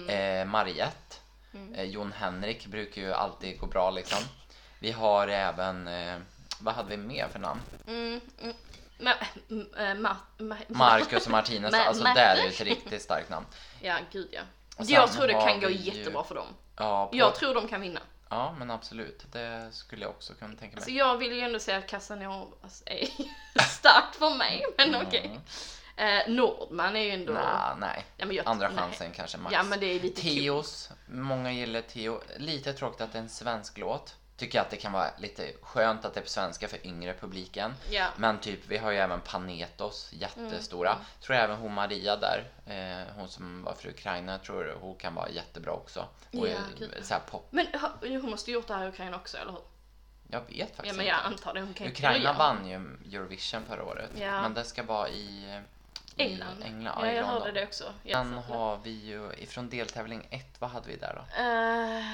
[0.10, 1.16] eh, Mariette,
[1.76, 4.20] eh, Jon Henrik brukar ju alltid gå bra liksom.
[4.80, 6.16] Vi har även, eh,
[6.60, 7.62] vad hade vi mer för namn?
[7.88, 8.56] Mm, mm.
[9.50, 13.02] Mm, äh, ma, ma, Marcus och Martinez, Ma- alltså Ma- där är ju ett riktigt
[13.02, 13.46] starkt namn.
[13.82, 14.42] Ja, gud ja.
[14.78, 16.48] Jag tror det kan gå ju- jättebra för dem.
[16.78, 18.00] Ja, på, Jag tror de kan vinna.
[18.30, 20.86] ja men absolut, det skulle jag också kunna tänka mig.
[20.86, 23.08] Så jag vill ju ändå säga att Casanovas är
[23.70, 25.08] starkt för mig, men Mm.
[25.08, 25.40] okej.
[25.98, 27.34] Eh, Nordman är ju ändå...
[27.34, 28.06] Nah, nej.
[28.18, 28.78] Ja, jag- Andra nej.
[28.78, 29.54] chansen kanske max.
[29.54, 30.32] Ja men det är lite kul.
[30.40, 32.22] Teos, många gillar Teo.
[32.38, 34.16] Lite tråkigt att det är en svensk låt.
[34.38, 37.74] Tycker att det kan vara lite skönt att det är på svenska för yngre publiken.
[37.90, 38.08] Ja.
[38.18, 40.92] Men typ, vi har ju även Panetos, jättestora.
[40.92, 41.04] Mm.
[41.22, 45.30] Tror även hon Maria där, eh, hon som var från Ukraina, tror hon kan vara
[45.30, 46.00] jättebra också.
[46.34, 46.58] Och Ja,
[46.98, 47.48] är så pop.
[47.52, 47.68] Men
[48.02, 49.62] hon måste ju gjort det här i Ukraina också, eller hur?
[50.32, 51.04] Jag vet faktiskt Ja men inte.
[51.06, 51.60] jag antar det.
[51.62, 52.76] Hon kan inte Ukraina vann ju
[53.18, 54.10] Eurovision förra året.
[54.20, 54.42] Ja.
[54.42, 55.60] Men det ska vara i,
[56.18, 56.62] England.
[56.62, 57.06] i England.
[57.06, 57.84] Ja, jag hörde det också.
[58.12, 61.42] Sen har vi ju ifrån deltävling 1, vad hade vi där då?
[61.44, 62.06] Eh,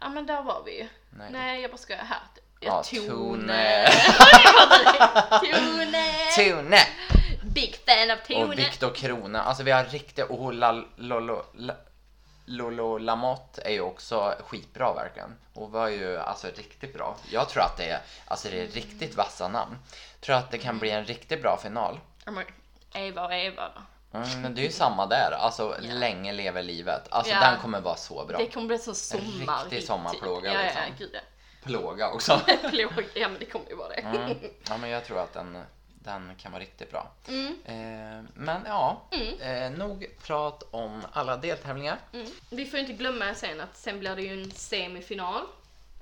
[0.00, 0.88] ja men där var vi ju.
[1.10, 1.28] Nej.
[1.32, 2.04] Nej, jag bara skojar.
[2.04, 2.18] Här.
[2.60, 3.86] Ja, Tone.
[5.40, 6.04] Tone.
[6.36, 6.78] Tone.
[7.42, 8.44] Big fan av Tone.
[8.44, 9.42] Och Viktor Krona.
[9.42, 10.24] Alltså vi har riktigt...
[10.24, 11.44] Och La- Lolo...
[11.54, 11.74] La-
[12.46, 15.36] Lolo Lamotte är ju också skitbra verkligen.
[15.54, 17.16] Och var ju alltså riktigt bra.
[17.30, 19.78] Jag tror att det är, alltså det är riktigt vassa namn.
[20.20, 22.00] Tror att det kan bli en riktigt bra final.
[22.94, 23.70] Eva och Eva.
[24.14, 25.30] Mm, men det är ju samma där.
[25.32, 27.02] Alltså länge lever livet.
[27.10, 27.40] Alltså Ja.
[27.40, 28.38] den kommer vara så bra.
[28.38, 29.64] Det kommer bli så sommar.
[29.64, 30.82] riktig sommarplåga, Ja, ja, liksom.
[30.98, 31.20] gud ja.
[31.64, 32.40] Plåga också.
[32.70, 33.94] Plåga, ja men det kommer ju vara det.
[34.00, 34.36] Mm.
[34.68, 35.62] Ja men jag tror att den,
[35.94, 37.10] den kan vara riktigt bra.
[37.28, 37.56] Mm.
[37.64, 39.00] Eh, men ja,
[39.40, 41.98] eh, nog prat om alla deltävlingar.
[42.12, 42.26] Mm.
[42.50, 45.42] Vi får inte glömma sen att sen blir det ju en semifinal.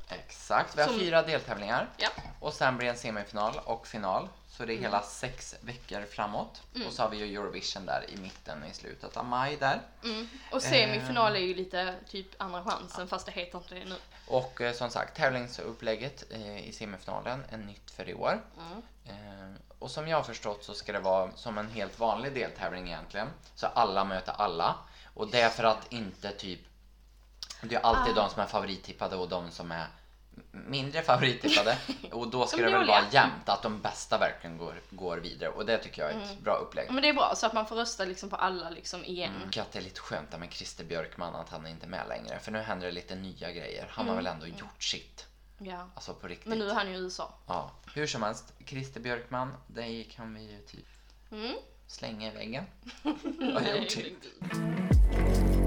[0.08, 1.86] Exakt, vi har Som- fyra deltävlingar.
[1.96, 2.08] Ja.
[2.40, 4.28] Och sen blir det en semifinal och final.
[4.60, 6.62] Så det är hela sex veckor framåt.
[6.86, 9.80] Och så har vi ju Eurovision där i mitten i slutet av maj där.
[10.04, 10.28] Mm.
[10.52, 13.94] Och semifinal är ju lite typ andra chansen fast det heter inte det nu.
[14.26, 18.42] Och eh, som sagt, tävlingsupplägget eh, i semifinalen är nytt för i år.
[18.58, 18.82] Mm.
[19.04, 22.86] Eh, och som jag har förstått så ska det vara som en helt vanlig deltävling
[22.86, 23.28] egentligen.
[23.54, 24.76] Så alla möter alla.
[25.14, 26.60] Och det är för att inte typ...
[27.62, 28.22] Det är alltid Ah.
[28.22, 29.86] de som är favorittippade och de som är
[30.52, 31.78] mindre favorittippade.
[32.12, 35.50] Och då ska De det väl vara jämnt, att de bästa verkligen går, går vidare.
[35.50, 36.90] Och det tycker jag är ett bra upplägg.
[36.90, 39.32] Men det är bra så att man får rösta liksom på alla liksom igen.
[39.44, 42.38] Tycker att det är lite skönt med Christer Björkman att han är inte med längre.
[42.38, 43.86] För nu händer det lite nya grejer.
[43.90, 45.26] Han har väl ändå gjort sitt.
[45.58, 45.88] Ja.
[45.94, 46.46] Alltså på riktigt.
[46.46, 47.34] Men nu är han i USA.
[47.46, 48.52] Ja, hur som helst.
[48.66, 50.86] Christer Björkman, dig kan vi ju typ
[51.32, 51.54] Mm.
[51.86, 52.64] slänga i väggen.
[53.54, 55.59] Har gjort det?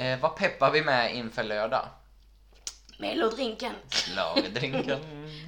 [0.00, 1.88] Eh, vad peppar vi med inför lördag?
[2.98, 3.74] Mellodrinken.
[3.90, 5.00] Schlagerdrinken.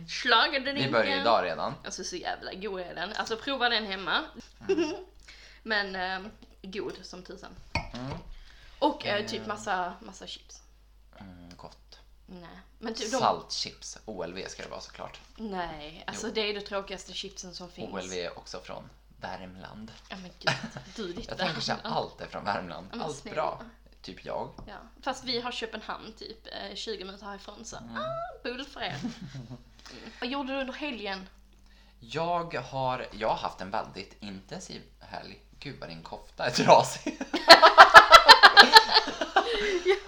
[0.09, 0.85] Schlagerdrinken.
[0.87, 1.75] Vi börjar idag redan.
[1.85, 3.12] Alltså så jävla god är den.
[3.12, 4.21] Alltså prova den hemma.
[5.62, 6.31] Men eh,
[6.62, 7.51] god som tusan.
[7.95, 8.12] Mm.
[8.79, 10.62] Och eh, typ massa, massa chips.
[11.21, 11.99] Mm, gott.
[12.27, 12.49] Nej.
[12.79, 13.99] Men typ de, Saltchips.
[14.05, 15.21] OLV ska det vara såklart.
[15.37, 17.93] Nej, alltså det är det tråkigaste chipsen som finns.
[17.93, 19.93] OLV är också från Värmland.
[20.09, 20.55] Ja men gud,
[20.97, 21.97] du ditt Jag tänker så här, Värmland.
[22.05, 22.88] allt är från Värmland.
[22.93, 23.35] Ja, Allt snälla.
[23.35, 23.62] bra.
[24.03, 24.51] Typ jag.
[24.67, 24.75] Ja.
[25.03, 27.97] Fast vi har Köpenhamn typ eh, 20 minuter härifrån så Mm.
[27.97, 28.05] ah,
[28.43, 28.97] bull för er.
[29.03, 29.12] Mm.
[30.21, 31.29] Vad gjorde du under helgen?
[32.01, 35.38] Jag har, jag har haft en väldigt intensiv helg.
[35.59, 37.19] Gud vad din kofta är trasig.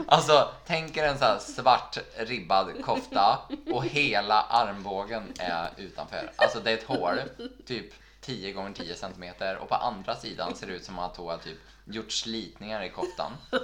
[0.08, 3.38] Alltså, tänk er en sån här svart ribbad kofta
[3.72, 6.30] och hela armbågen är utanför.
[6.36, 7.20] Alltså det är ett hål,
[7.66, 11.28] typ 10 gånger 10 centimeter och på andra sidan ser det ut som att hon
[11.28, 13.32] har typ gjort slitningar i koftan.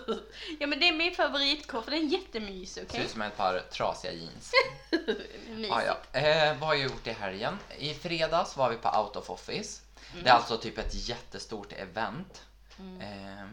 [0.61, 3.04] Ja men det är min favoritkofta, den är jättemysig Ser okej?
[3.04, 4.52] ut som ett par trasiga jeans.
[5.48, 5.72] Mysigt.
[5.72, 6.20] Ah, ja.
[6.20, 7.59] eh, vad har jag gjort i helgen?
[7.78, 9.80] I fredags var vi på Out of Office.
[10.12, 10.24] Mm.
[10.24, 12.42] Det är alltså typ ett jättestort event.
[13.00, 13.46] Eh,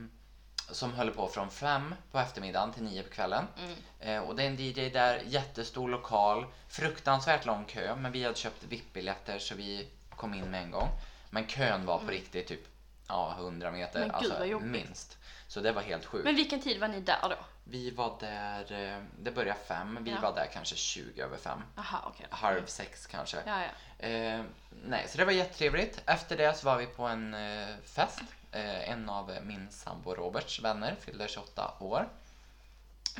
[0.72, 3.46] som håller på från fem på eftermiddagen till nio på kvällen.
[3.58, 3.76] Mm.
[4.00, 7.96] Eh, och det är en DJ där, jättestor lokal, fruktansvärt lång kö.
[7.96, 10.90] Men vi hade köpt VIP-biljetter så vi kom in med en gång.
[11.30, 12.68] Men kön var på riktigt typ
[13.08, 14.00] ja, 100 meter.
[14.00, 14.70] Men gud, alltså vad jobbigt.
[14.72, 15.18] minst.
[15.48, 16.26] Så det var helt sjukt.
[16.26, 17.36] Men vilken tid var ni där då?
[17.64, 20.20] Vi var där, eh, det började fem, vi Ja.
[20.22, 21.62] var där kanske 20 över fem.
[21.78, 22.26] Aha, okej.
[22.30, 23.38] Halv sex kanske.
[23.46, 24.06] Ja, ja.
[24.08, 24.42] Eh,
[24.86, 26.02] nej, så det var jättetrevligt.
[26.06, 28.22] Efter det så var vi på en eh, fest.
[28.52, 32.10] Eh, en av min sambo Roberts vänner fyllde 28 år.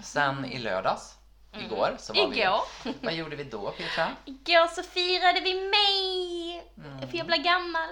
[0.04, 1.17] Sen i lördags,
[1.62, 2.62] igår, så var Igår.
[2.84, 2.94] vi...
[3.02, 4.12] Vad gjorde vi då Petra?
[4.26, 6.64] Igår så firade vi mig!
[6.78, 7.10] Mm.
[7.10, 7.90] För jag blev gammal.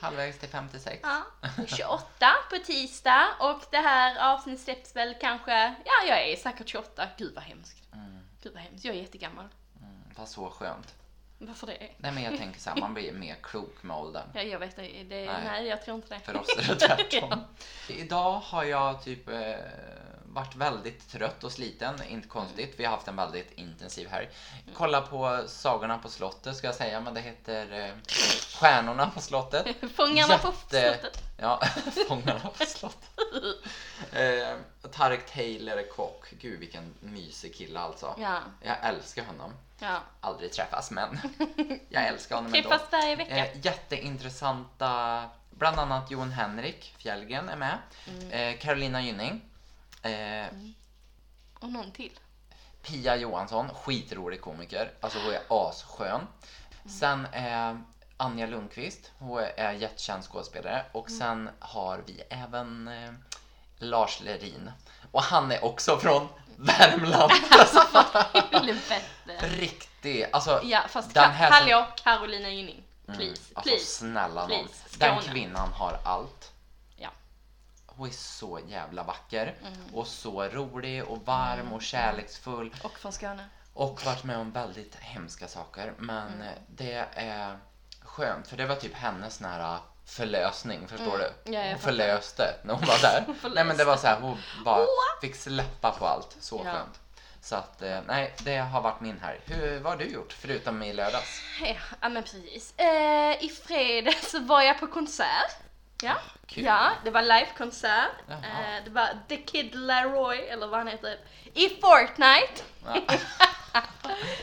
[0.00, 1.00] Halvvägs till 56.
[1.02, 1.22] Ja,
[1.66, 7.08] 28 på tisdag och det här avsnittet släpps väl kanske, ja jag är säkert 28.
[7.18, 7.82] Gud vad hemskt.
[8.42, 9.48] Gud vad hemskt, jag är jättegammal.
[9.80, 10.94] Mm, fast så skönt.
[11.38, 11.78] Varför det?
[11.96, 14.28] Nej men jag tänker så här, man blir mer klok med åldern.
[14.34, 15.44] Ja, jag vet det, det Nej.
[15.44, 15.66] nej.
[15.66, 16.20] jag tror inte det.
[16.20, 17.44] För oss är det tvärtom.
[17.88, 19.54] Idag har jag typ eh,
[20.34, 22.02] varit väldigt trött och sliten.
[22.08, 24.28] Inte konstigt, vi har haft en väldigt intensiv helg.
[24.74, 27.90] Kolla på Sagorna på slottet ska jag säga, men det heter eh,
[28.60, 29.66] Stjärnorna på slottet.
[29.96, 31.22] Fångarna på slottet.
[31.36, 31.60] Ja,
[32.08, 33.10] Fångarna på slottet.
[34.12, 34.56] Eh,
[34.90, 36.30] Tarek Taylor är kock.
[36.30, 38.14] Gud vilken mysig kille alltså.
[38.18, 39.52] Ja, Jag älskar honom.
[39.78, 39.98] ja.
[40.20, 41.20] Aldrig träffas men
[41.88, 42.68] jag älskar honom ändå.
[42.68, 43.36] Träffas varje vecka.
[43.36, 47.78] Eh, jätteintressanta, bland annat Jon Henrik Fjällgren är med.
[48.08, 48.30] Mm.
[48.30, 49.40] Eh, Carolina Gynning.
[50.04, 50.46] Eh,
[51.60, 52.18] Och någon till.
[52.82, 54.90] Pia Johansson, skitrolig komiker.
[55.00, 56.10] Alltså hon är asskön.
[56.20, 56.26] Mm.
[56.98, 57.82] Sen är
[58.16, 60.84] Anja Lundqvist, hon är jättekänd skådespelare.
[60.92, 61.18] Och Mm.
[61.20, 63.12] sen har vi även eh,
[63.78, 64.70] Lars Lerin.
[65.12, 67.32] Och han är också från Värmland.
[68.52, 69.02] Helvete.
[69.40, 72.82] Riktig, alltså Ja, fast den här som- hallå, Carolina Gynning.
[73.06, 73.84] Please, Alltså please.
[73.84, 74.48] snälla nån.
[74.48, 76.52] Please, Den kvinnan har allt.
[77.96, 77.98] Ja.
[77.98, 79.94] Hon är så jävla vacker Mm.
[79.94, 83.48] och så rolig och varm och kärleksfull Och från Skåne.
[83.74, 85.92] och varit med om väldigt hemska saker.
[85.98, 86.54] Men Mm.
[86.68, 87.58] det är
[88.02, 91.24] skönt för det var typ hennes nära förlösning, förstår du?
[91.24, 91.34] Mm.
[91.44, 93.24] Ja, jag hon förlöste när hon var där.
[93.54, 94.86] Nej men det var så här, hon bara
[95.20, 96.36] fick släppa på allt.
[96.40, 96.72] Så Ja.
[96.72, 97.00] skönt.
[97.40, 99.40] Så att, eh, nej, det har varit min här.
[99.46, 101.40] Hur, vad har du gjort förutom i lördags?
[101.60, 102.74] Ja, ja men precis.
[102.76, 105.56] Eh, I fredags så var jag på konsert.
[106.04, 106.64] Ja, Kul.
[106.64, 108.10] ja det var livekonsert.
[108.28, 108.38] Jaha.
[108.38, 111.18] Eh, det var The Kid Laroi, eller vad han heter,
[111.54, 112.62] i Fortnite.
[112.84, 112.94] Ja.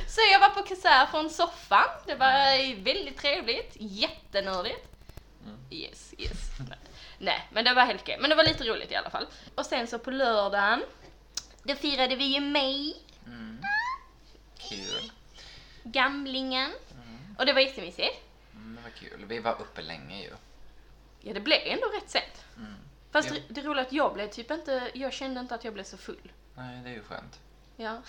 [0.07, 1.87] Så jag var på konsert från soffan.
[2.05, 4.87] Det var väldigt trevligt, jättenördigt.
[5.45, 5.57] Mm.
[5.69, 6.37] Yes, yes.
[7.17, 7.47] Nej.
[7.51, 8.17] Men det var helt okej.
[8.21, 9.27] Men det var lite roligt i alla fall.
[9.55, 10.83] Och sen så på lördagen,
[11.63, 12.97] då firade vi ju mig,
[14.69, 15.11] Kul.
[15.83, 16.73] gamlingen.
[17.37, 18.19] Och det var jättemysigt.
[18.55, 19.25] Mm, det var kul.
[19.25, 20.31] Vi var uppe länge ju.
[21.21, 22.45] Ja, det blev ändå rätt sent.
[22.57, 22.75] Mm.
[23.11, 23.35] Fast Ja.
[23.49, 25.97] det, roliga är att jag blev typ inte, jag kände inte att jag blev så
[25.97, 26.31] full.
[26.55, 27.39] Nej, det är ju skönt.
[27.75, 28.01] Ja.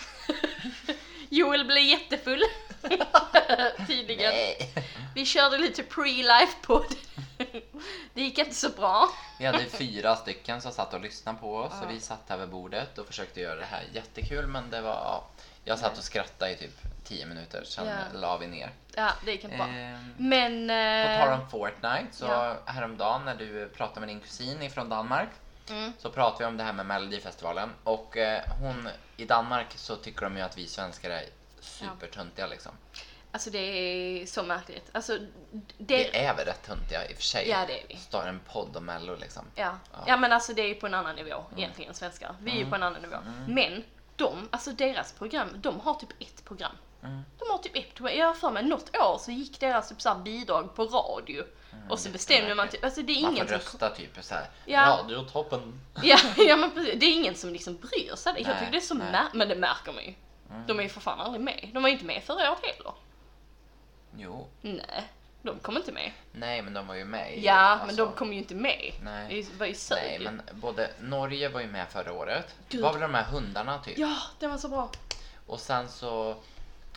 [1.28, 2.42] Joel blev jättefull.
[3.86, 4.32] Tydligen.
[5.14, 6.94] Vi körde lite pre-life podd.
[8.14, 9.08] det gick inte så bra.
[9.38, 12.48] Vi hade fyra stycken som satt och lyssnade på oss och vi satt här vid
[12.48, 15.28] bordet och försökte göra det här jättekul men det var, ja,
[15.64, 17.94] jag satt och skrattade i typ 10 minuter, sen Ja.
[18.20, 18.70] la vi ner.
[18.94, 19.66] Ja, det gick inte bra.
[19.66, 20.68] Ehm, Men...
[20.68, 22.56] på eh, tal om Fortnite, så ja.
[22.66, 25.28] häromdagen när du pratade med din kusin ifrån Danmark
[25.70, 25.92] Mm.
[25.98, 30.20] så pratade vi om det här med Melodifestivalen och eh, hon i Danmark så tycker
[30.22, 31.24] de ju att vi svenskar är
[31.60, 32.72] supertöntiga liksom.
[33.32, 34.90] Alltså det är så märkligt.
[34.92, 35.18] Alltså
[35.78, 35.96] det...
[35.96, 37.48] Vi är väl rätt töntiga i och för sig.
[37.48, 37.96] Ja, det är vi.
[37.96, 39.44] Står en podd om Mello liksom.
[39.54, 39.78] Ja.
[39.92, 39.98] Ja.
[40.06, 42.34] ja, men alltså det är ju på en annan nivå egentligen, svenskar.
[42.40, 43.16] Vi är ju på en annan nivå.
[43.48, 43.84] Men
[44.16, 46.72] de, alltså deras program, de har typ ett program.
[47.02, 47.22] Mm.
[47.38, 48.18] De har typ ett program.
[48.18, 51.44] Jag har för mig något år så gick deras typ så bidrag på radio.
[51.90, 53.56] och så bestämde man typ, alltså det är Man får ingen som...
[53.56, 54.46] rösta typ så här.
[54.66, 54.80] Ja.
[55.02, 55.80] Radiotoppen.
[56.02, 57.00] Ja, ja men precis.
[57.00, 58.32] Det är ingen som liksom bryr sig.
[58.36, 60.14] Jag Nej, tycker det är så mär- men det märker man ju.
[60.66, 61.70] De är ju för fan aldrig med.
[61.72, 62.92] De var ju inte med förra året heller.
[64.16, 64.46] Jo.
[64.60, 65.04] Nej,
[65.42, 66.12] de kom inte med.
[66.32, 68.92] Nej, men de var ju med i, Ja, men alltså, de kom ju inte med.
[69.02, 69.42] Nej.
[69.52, 72.54] Det var ju sög Nej, men både Norge var ju med förra året.
[72.68, 72.80] Gud.
[72.82, 73.98] var väl de här hundarna typ.
[73.98, 74.90] Ja, det var så bra.
[75.46, 76.36] Och sen så,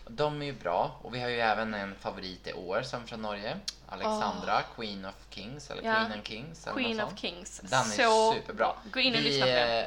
[0.07, 0.99] de är ju bra.
[1.01, 3.57] Och vi har ju även en favorit i år som från Norge.
[3.87, 5.93] Alexandra, Queen of Kings, eller Ja.
[5.95, 6.67] Queen and Kings.
[6.67, 7.19] Eller Queen of sånt.
[7.19, 7.59] Kings.
[7.63, 8.75] Den är så superbra.
[8.91, 9.79] Gå in och Vi, lyssna på den.
[9.83, 9.85] eh,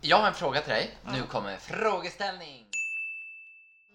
[0.00, 0.90] Jag har en fråga till dig.
[1.12, 2.66] Nu kommer frågeställning.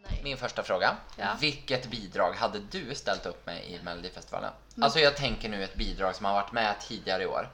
[0.09, 0.21] Nej.
[0.23, 0.97] Min första fråga.
[1.17, 1.37] Ja.
[1.39, 4.51] Vilket bidrag hade du ställt upp med i Melodifestivalen?
[4.75, 4.83] Mm.
[4.83, 7.49] Alltså jag tänker nu ett bidrag som har varit med tidigare i år.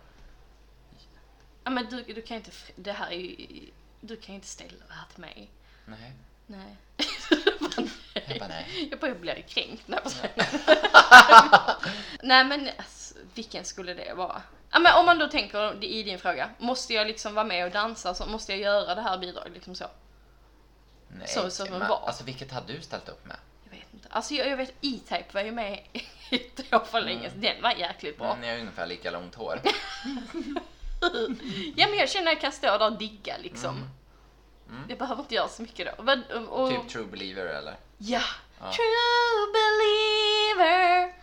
[1.63, 3.65] Ja, men du, du kan inte, det här är ju,
[4.01, 5.49] du kan inte ställa det här till mig.
[5.85, 6.13] Nej.
[6.47, 6.75] Nej.
[8.27, 8.87] Jag bara, nej.
[8.91, 9.83] Jag bara, jag blir ju kränkt.
[9.85, 11.75] Nej, jag bara,
[12.21, 14.41] Nej men alltså, vilken skulle det vara?
[14.71, 17.71] Ja, men om man då tänker i din fråga, måste jag liksom vara med och
[17.71, 19.85] dansa så måste jag göra det här bidraget liksom så?
[21.19, 21.27] Nej.
[21.27, 22.03] Så- så men, man var.
[22.07, 23.35] Alltså vilket hade du ställt upp med?
[23.63, 24.07] Jag vet inte.
[24.11, 25.79] Alltså jag, jag vet E-Type var ju med
[26.31, 27.41] ett år för länge sedan.
[27.41, 28.33] Den var jäkligt bra.
[28.33, 29.59] Mm, jag har ungefär lika långt hår.
[31.75, 33.75] ja men jag känner att jag kan stå där och digga liksom.
[34.69, 34.83] Mm.
[34.89, 36.03] Jag behöver inte göra så mycket då.
[36.03, 37.75] Vad- Och, Typ True Believer eller?
[37.97, 38.21] Ja!
[38.59, 38.71] Ja.
[38.71, 41.13] True believer.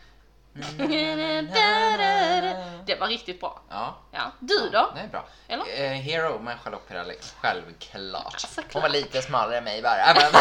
[2.86, 3.60] Det var riktigt bra.
[3.70, 3.96] Ja.
[4.10, 4.32] Ja.
[4.40, 4.92] Du då?
[4.94, 5.26] Det är bra.
[5.48, 5.64] Eller?
[5.84, 7.14] Eh, Hero med Charlotte Perrelli.
[7.40, 8.40] Självklart.
[8.40, 8.72] såklart.
[8.72, 10.14] Hon var lite smalare än mig bara,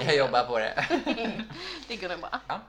[0.00, 0.86] men jag jobbar på det.
[1.88, 2.40] Det går nog bra.
[2.48, 2.60] Ja.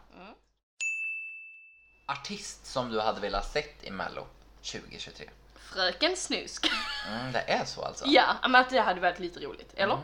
[2.06, 4.28] Artist som du hade velat sett i Mello
[4.72, 5.30] 2023?
[5.56, 6.72] Fröken Snusk.
[7.10, 8.06] Mm, det är så alltså?
[8.08, 9.74] Ja, men att det hade varit lite roligt.
[9.76, 9.98] Eller?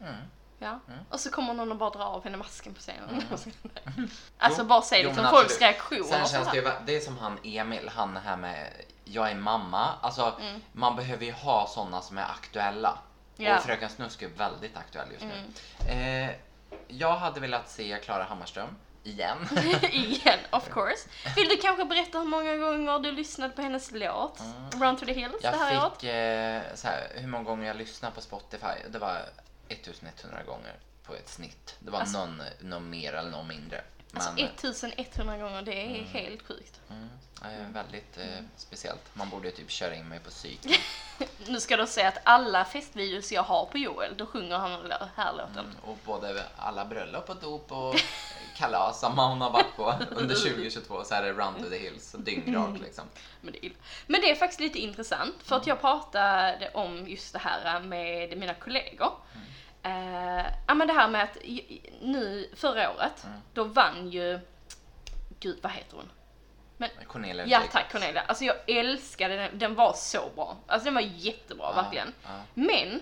[0.00, 0.14] Mm.
[0.58, 0.80] Ja.
[1.10, 3.22] Och så kommer någon och bara dra av henne masken på scenen.
[4.38, 5.04] alltså bara se Mm.
[5.04, 8.36] Jo, liksom men folks reaktioner Sen känns det det är som han Emil, han här
[8.36, 8.72] med
[9.04, 9.94] Jag är mamma.
[10.00, 10.60] Alltså Mm.
[10.72, 12.98] man behöver ju ha sådana som är aktuella.
[13.36, 13.44] Ja.
[13.46, 13.58] Mm.
[13.58, 15.44] Och Fröken Snusk är väldigt aktuell just nu.
[15.92, 16.30] Eh,
[16.88, 18.68] jag hade velat se Klara Hammarström
[19.04, 19.38] igen.
[19.92, 21.08] Igen, of course.
[21.36, 24.40] Vill du kanske berätta hur många gånger du lyssnade på hennes låt?
[24.80, 25.92] Run to the hills det här Jag året?
[26.00, 28.66] fick, eh, så här, hur många gånger jag lyssnade på Spotify?
[28.90, 29.20] Det var
[29.68, 31.76] 1100 gånger på ett snitt.
[31.78, 33.84] Det var Alltså- någon, någon mer eller någon mindre.
[34.12, 34.44] Men Alltså
[34.86, 36.80] 1100 gånger, det är helt sjukt.
[36.90, 37.08] mm,
[37.44, 39.00] eh, väldigt eh, speciellt.
[39.14, 40.60] Man borde typ köra in mig på psyk.
[41.46, 45.08] Nu ska du säga att alla festvideos jag har på Joel, då sjunger han den
[45.16, 45.58] här låten.
[45.58, 47.94] Mm, och både alla bröllop och dop och
[48.56, 52.14] kalas som hon har varit på under 2022 så är det Run to the Hills,
[52.18, 53.04] dyngrak liksom.
[53.40, 53.72] Men det, är,
[54.06, 58.38] men det är faktiskt lite intressant för att jag pratade om just det här med
[58.38, 59.12] mina kollegor.
[59.88, 61.36] Eh, ja men det här med att
[62.00, 64.40] nu förra året, då vann ju,
[65.40, 66.10] gud vad heter hon?
[67.06, 70.56] Cornelia Ja tack Cornelia, alltså jag älskade den, den var så bra.
[70.66, 72.14] Alltså den var jättebra Ja, verkligen.
[72.24, 72.40] ja.
[72.54, 73.00] Men,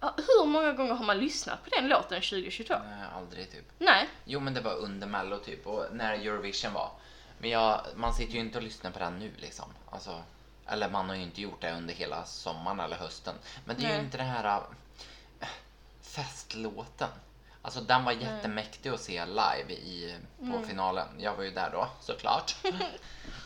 [0.00, 2.74] hur många gånger har man lyssnat på den låten 2022?
[2.84, 3.64] Nej, aldrig typ.
[3.78, 6.90] Nej, Jo men det var under mello typ och när Eurovision var.
[7.38, 9.72] Men jag, man sitter ju inte och lyssnar på den nu liksom.
[9.90, 10.22] Alltså,
[10.68, 13.34] eller man har ju inte gjort det under hela sommaren eller hösten.
[13.64, 14.04] Men det är ju Nej.
[14.04, 14.62] inte det här
[16.16, 17.08] festlåten.
[17.62, 20.66] Alltså den var jättemäktig att se live i, på Mm.
[20.66, 21.06] finalen.
[21.18, 22.56] Jag var ju där då såklart.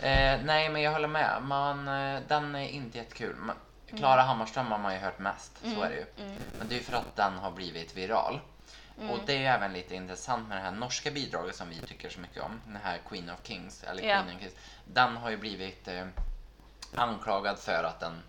[0.00, 1.42] eh, nej men jag håller med.
[1.42, 3.36] Man, eh, den är inte jättekul.
[3.36, 3.56] Man-
[3.88, 3.98] Mm.
[4.00, 6.06] Klara Hammarström har man ju hört mest, så är det ju.
[6.58, 8.40] Men det är ju för att den har blivit viral.
[8.98, 9.10] Mm.
[9.10, 12.10] Och det är ju även lite intressant med det här norska bidraget som vi tycker
[12.10, 12.60] så mycket om.
[12.66, 14.02] Den här Queen of Kings, eller.
[14.02, 14.54] Queen of Kings.
[14.84, 16.06] Den har ju blivit eh,
[16.94, 18.22] anklagad för att den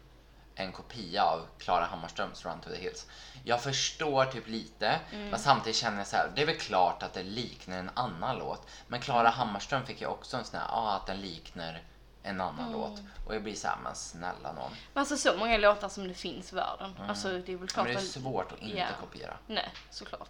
[0.55, 3.07] en kopia av Klara Hammarströms Run to the Hills.
[3.43, 5.29] Jag förstår typ lite, Mm.
[5.29, 8.37] men samtidigt känner jag så här, det är väl klart att det liknar en annan
[8.39, 8.67] låt.
[8.87, 9.31] Men Klara Mm.
[9.33, 11.81] Hammarström fick ju också en sån här, ja att den liknar
[12.23, 12.71] en annan Mm.
[12.71, 12.99] låt.
[13.27, 14.71] Och jag blir så här, men snälla någon.
[14.93, 16.95] men alltså så många låtar som det finns i världen.
[17.07, 18.85] Alltså det är väl klart Men det är svårt att inte Ja.
[18.99, 19.37] kopiera.
[19.47, 20.29] Nej, såklart.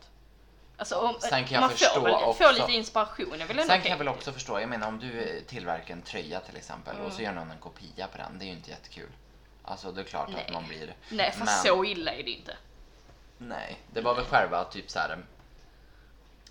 [0.78, 3.30] Alltså, om, Sen kan jag man förstå får, väl, också- får lite inspiration.
[3.32, 6.40] väl ändå Sen kan jag väl också förstå, jag menar om du tillverkar en tröja
[6.40, 7.12] till exempel och Mm.
[7.16, 9.10] så gör någon en kopia på den, det är ju inte jättekul.
[9.72, 10.46] Alltså det är klart Nej.
[10.46, 10.96] att man blir...
[11.10, 12.58] Nej, fast men, så illa är det inte.
[13.38, 15.18] Nej, det var väl själva typ så här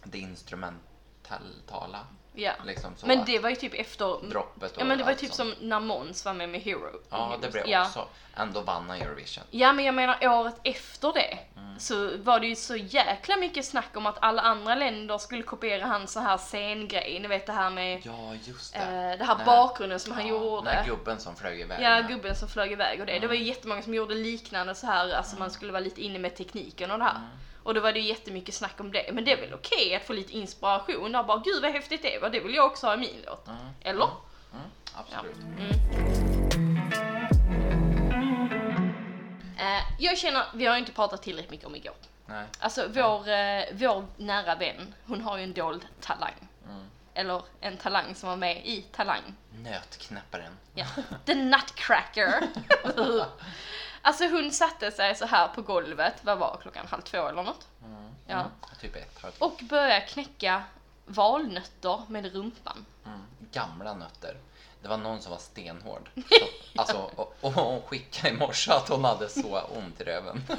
[0.04, 2.06] det instrumentala.
[2.35, 2.53] Ja.
[2.66, 3.07] Liksom så.
[3.07, 4.29] Men det var ju typ efter...
[4.31, 5.57] Droppet och Ja men det var ju typ sånt.
[5.59, 7.01] som när Måns var med med Hero.
[7.11, 7.83] Ja, det blev ja.
[7.87, 8.09] också.
[8.37, 9.45] Ändå vann han Eurovision.
[9.51, 11.79] Ja men jag menar året efter det Mm.
[11.81, 15.87] så var det ju så jäkla mycket snack om att alla andra länder skulle kopiera
[15.87, 17.19] hans så här scengrej.
[17.21, 18.79] Ni vet det här med Ja, just det.
[18.79, 19.47] eh, det här Nej.
[19.47, 20.71] bakgrunden som han Ja, Den gjorde.
[20.71, 21.83] här gubben som flög iväg.
[21.83, 23.19] Ja, gubben som flög iväg och det.
[23.19, 26.19] Det var ju jättemånga som gjorde liknande så här, alltså man skulle vara lite inne
[26.19, 27.21] med tekniken och det här.
[27.62, 29.11] Och då var det ju jättemycket snack om det.
[29.12, 32.18] Men det är väl okej att få lite inspiration och bara gud vad häftigt det
[32.18, 33.46] var, det vill jag också ha i min låt.
[33.49, 33.59] Mm.
[33.81, 34.11] Eller?
[34.53, 35.37] Mm, absolut.
[39.59, 41.94] Eh, jag känner, vi har ju inte pratat tillräckligt mycket om igår.
[42.27, 42.46] Nej.
[42.59, 46.49] Alltså vår, eh, vår nära vän, hon har ju en dold talang.
[46.68, 46.90] Mm.
[47.14, 49.37] Eller en talang som var med i Talang.
[49.51, 50.53] Nötknäpparen.
[50.75, 50.87] Ja.
[51.27, 52.33] The Nutcracker.
[54.02, 57.66] alltså hon satte sig så här på golvet, vad var klockan, halv två eller något?
[58.26, 58.34] Ja.
[58.40, 58.50] Mm.
[58.80, 59.18] Typ ett.
[59.22, 60.62] har ett- Och började knäcka
[61.06, 62.86] valnötter med rumpan.
[63.06, 63.20] Mm.
[63.52, 64.36] Gamla nötter.
[64.82, 66.10] Det var någon som var stenhård.
[66.14, 70.42] Så, alltså, och, och hon skickade i morse att hon hade så ont i röven.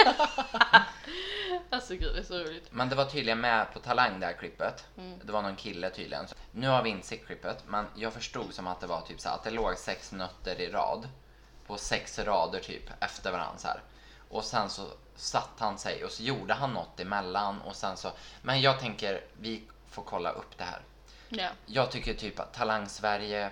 [1.69, 2.67] Alltså gud det är så roligt.
[2.71, 4.85] Men det var tydligen med på Talang det här klippet.
[4.97, 5.19] Mm.
[5.23, 6.27] Det var någon kille tydligen.
[6.27, 9.19] Så, nu har vi inte sett klippet, men jag förstod som att det var typ
[9.21, 11.07] så här, att det låg sex nötter i rad.
[11.71, 13.81] På sex rader typ efter varandra så här.
[14.29, 18.11] Och sen så satt han sig och så gjorde han något emellan och sen så.
[18.41, 20.81] Men jag tänker, vi får kolla upp det här.
[21.29, 21.49] Ja.
[21.65, 23.51] Jag tycker typ att Talang Sverige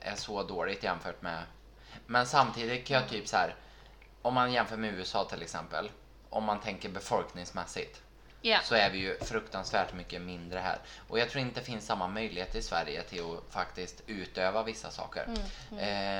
[0.00, 1.42] är så dåligt jämfört med...
[2.06, 3.54] Men samtidigt kan jag typ så här,
[4.22, 5.90] om man jämför med USA till exempel,
[6.30, 8.02] om man tänker befolkningsmässigt,
[8.42, 8.58] Ja.
[8.64, 10.78] så är vi ju fruktansvärt mycket mindre här.
[11.08, 14.90] Och jag tror inte det finns samma möjlighet i Sverige till att faktiskt utöva vissa
[14.90, 15.24] saker.
[15.24, 15.40] Mm,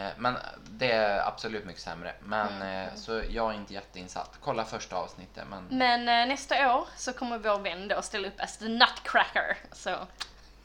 [0.07, 0.37] Eh, men
[0.71, 2.15] det är absolut mycket sämre.
[2.21, 4.39] Men Mm, eh, så jag är inte jätteinsatt.
[4.41, 8.41] Kolla första avsnittet men Men eh, nästa år så kommer vår vän då ställa upp
[8.41, 9.57] as the nutcracker.
[9.73, 9.97] Så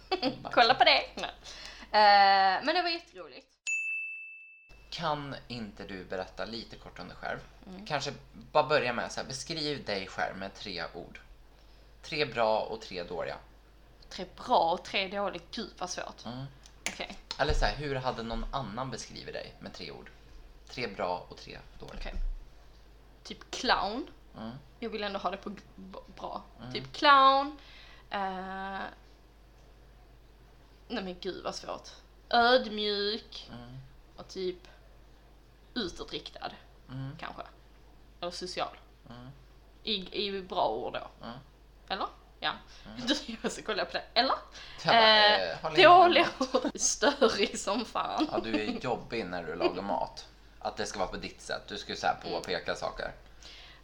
[0.52, 1.02] kolla på det.
[1.91, 3.48] Eh, men det var jätteroligt.
[4.89, 7.39] kan inte du berätta lite kort om dig själv?
[7.68, 7.86] Mm.
[7.86, 8.12] Kanske
[8.52, 11.20] bara börja med så här, beskriv dig själv med tre ord.
[12.06, 13.38] Tre bra och tre dåliga.
[14.10, 15.56] Tre bra och tre dåligt.
[15.56, 16.26] Gud vad svårt.
[16.26, 16.46] Mm.
[16.89, 20.12] Okej, Eller så här, hur hade någon annan beskrivit dig med tre ord?
[20.70, 21.96] Tre bra och tre dåliga.
[22.00, 22.13] okej.
[23.24, 24.08] Typ clown.
[24.38, 24.52] Mm.
[24.80, 25.56] Jag vill ändå ha det på
[26.15, 26.44] bra.
[26.74, 27.58] Typ clown.
[28.10, 28.80] Eh,
[30.88, 31.89] nej men gud vad svårt.
[32.30, 33.50] Ödmjuk.
[33.54, 33.78] Mm.
[34.15, 34.68] Och typ
[35.74, 36.52] utåtriktad.
[36.89, 37.12] Mm.
[37.20, 37.41] Kanske.
[38.22, 38.78] Eller social.
[39.10, 39.28] Mm.
[39.84, 41.08] I, I bra ord då.
[41.89, 41.98] Mm.
[42.00, 42.08] Eller?
[42.39, 42.52] Ja.
[43.08, 44.04] Du, jag ska kolla på det.
[44.13, 44.36] Eller?
[44.86, 46.71] Bara, Eh, eh, dåliga ord.
[46.76, 48.28] Störig som fan.
[48.32, 50.26] Ja, du är jobbig när du lagar mat.
[50.60, 51.62] Att det ska vara på ditt sätt.
[51.67, 52.34] Du ska så här Mm.
[52.34, 53.12] påpeka saker.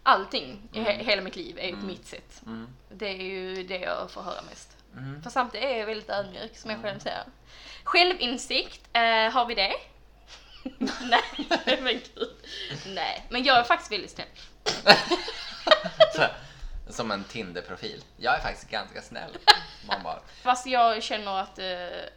[0.04, 2.42] Allting i he- hela mitt liv är ju på mitt sätt.
[2.46, 2.68] Mm.
[2.90, 4.78] Det är ju det jag får höra mest.
[4.98, 5.24] Mm.
[5.24, 7.24] För samtidigt är jag väldigt ödmjuk som jag själv säger.
[7.84, 9.02] Självinsikt, eh,
[9.34, 9.74] har vi det?
[11.02, 12.36] Nej, men gud.
[12.88, 14.28] Nej, men jag är faktiskt väldigt snäll.
[16.92, 18.04] Som en Tinder-profil.
[18.18, 19.38] Jag är faktiskt ganska snäll.
[19.88, 21.66] Man bara, Fast jag känner att, eh,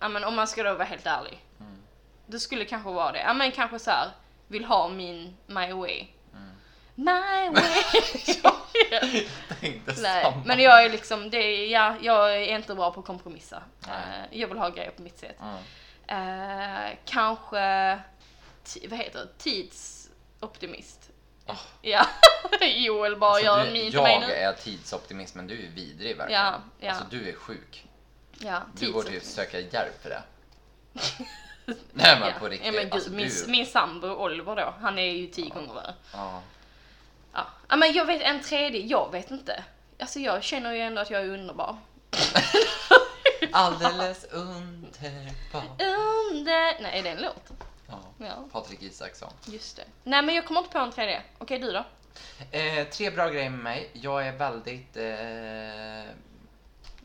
[0.00, 1.40] ja, men om man ska då vara helt ärlig.
[1.60, 1.82] Mm.
[2.26, 3.18] Det skulle kanske vara det.
[3.18, 4.08] Ja men kanske så här,
[4.48, 6.06] vill ha min my way.
[6.32, 6.50] Mm.
[6.94, 9.26] My way.
[9.60, 10.42] tänkte Nej, samma.
[10.44, 13.62] men jag är liksom, det ja, jag är inte bra på att kompromissa.
[13.86, 15.36] Eh, jag vill ha grejer på mitt sätt.
[15.40, 15.56] Mm.
[16.06, 17.98] Eh, kanske,
[18.88, 21.10] vad heter det, tidsoptimist.
[21.46, 21.56] Ah.
[21.82, 22.06] Ja,
[22.60, 24.34] Joel bara Alltså, gör en min till mig jag nu.
[24.34, 26.42] är tidsoptimist men du är vidrig verkligen.
[26.42, 26.90] Ja, ja.
[26.90, 27.84] Alltså du är sjuk.
[28.38, 30.22] Ja, Du borde ju söka hjälp för det.
[31.92, 32.34] Nej men ja.
[32.38, 32.66] på riktigt.
[32.66, 33.50] Ja, men gud, alltså, min, du...
[33.50, 35.94] min sambo Oliver då, han är ju tio gånger värre.
[36.12, 36.42] Ja.
[37.68, 39.64] ja, men jag vet en tredje, jag vet inte.
[40.00, 41.76] Alltså jag känner ju ändå att jag är underbar.
[43.52, 45.64] Alldeles underbar.
[45.78, 46.82] Under...
[46.82, 47.50] Nej, är det en låt?
[48.18, 48.44] Ja.
[48.52, 49.32] Patrik Isaksson.
[49.46, 49.84] just det.
[50.04, 51.22] Nej, men jag kommer inte på en tredje.
[51.38, 51.84] Okej, du då?
[52.50, 53.90] Eh, tre bra grejer med mig.
[53.92, 56.14] Jag är väldigt eh,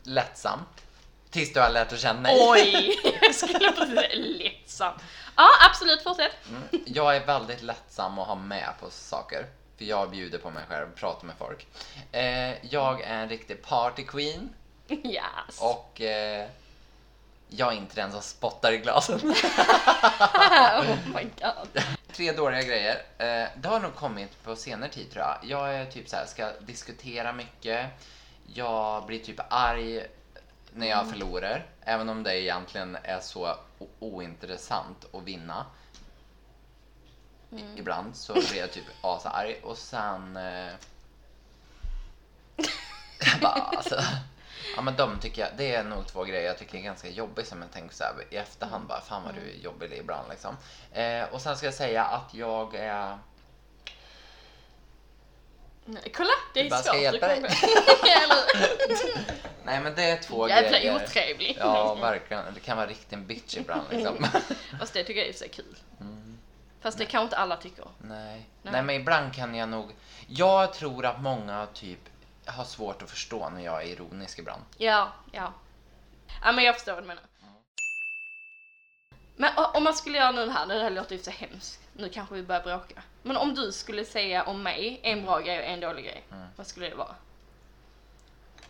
[0.02, 0.60] lättsam.
[1.30, 2.36] Tills du har lärt att känna mig.
[2.48, 3.00] Oj!
[3.22, 4.94] jag skulle precis säga lättsam.
[5.36, 6.32] Ja, absolut, fortsätt.
[6.48, 6.84] Mm.
[6.86, 9.46] Jag är väldigt lättsam att ha med på saker.
[9.78, 11.66] För jag bjuder på mig själv, pratar med folk.
[12.12, 14.54] Eh, jag är en riktig party queen.
[15.04, 15.60] Yes.
[15.60, 16.48] Och eh,
[17.50, 19.20] jag är inte den som spottar i glasen.
[20.80, 21.82] oh my god.
[22.12, 22.94] Tre dåliga grejer.
[23.18, 25.38] Eh, det har nog kommit på senare tid tror jag.
[25.42, 27.86] Jag är typ så här, ska diskutera mycket.
[28.46, 30.06] Jag blir typ arg
[30.72, 31.66] när jag förlorar.
[31.80, 33.56] Även om det egentligen är så
[33.98, 35.66] ointressant att vinna.
[37.50, 40.36] I- Ibland så blir jag typ asarg och sen...
[40.36, 40.72] Eh,
[43.20, 44.02] jag bara, alltså,
[44.76, 47.46] ja men de tycker jag, det är nog två grejer jag tycker är ganska jobbiga
[47.46, 50.56] som jag tänker så här, i efterhand bara, fan vad du är jobbig ibland liksom.
[50.92, 53.18] Eh, och sen ska jag säga att jag är...
[55.84, 57.02] Nej, kolla, det är Jag bara ska svårt.
[57.02, 57.42] hjälpa dig.
[59.64, 60.94] Nej men det är två Jävla grejer.
[61.04, 61.56] otrevlig.
[61.60, 62.54] Ja, verkligen.
[62.54, 64.26] Det kan vara riktigt en bitch ibland liksom.
[64.80, 65.76] Fast det tycker jag i och för sig är kul.
[66.00, 66.38] Mm.
[66.80, 67.84] Fast det kanske inte alla tycker.
[67.98, 68.46] Nej.
[68.62, 68.72] Nej.
[68.72, 69.90] Nej, men ibland kan jag nog...
[70.26, 71.98] Jag tror att många typ
[72.52, 74.62] har svårt att förstå när jag är ironisk ibland.
[74.76, 75.52] Ja, ja.
[76.42, 77.22] Ja men jag förstår vad du menar.
[79.36, 81.80] Men om man skulle göra nu det här, det här låter ju så hemskt.
[81.92, 83.02] Nu kanske vi börjar bråka.
[83.22, 86.46] Men om du skulle säga om mig en bra grej och en dålig grej, Mm.
[86.56, 87.14] vad skulle det vara?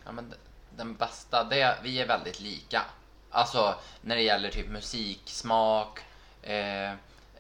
[0.05, 0.35] Ja, men
[0.77, 2.83] den bästa, det, vi är väldigt lika.
[3.31, 6.01] Alltså när det gäller typ musik, smak,
[6.43, 6.93] eh,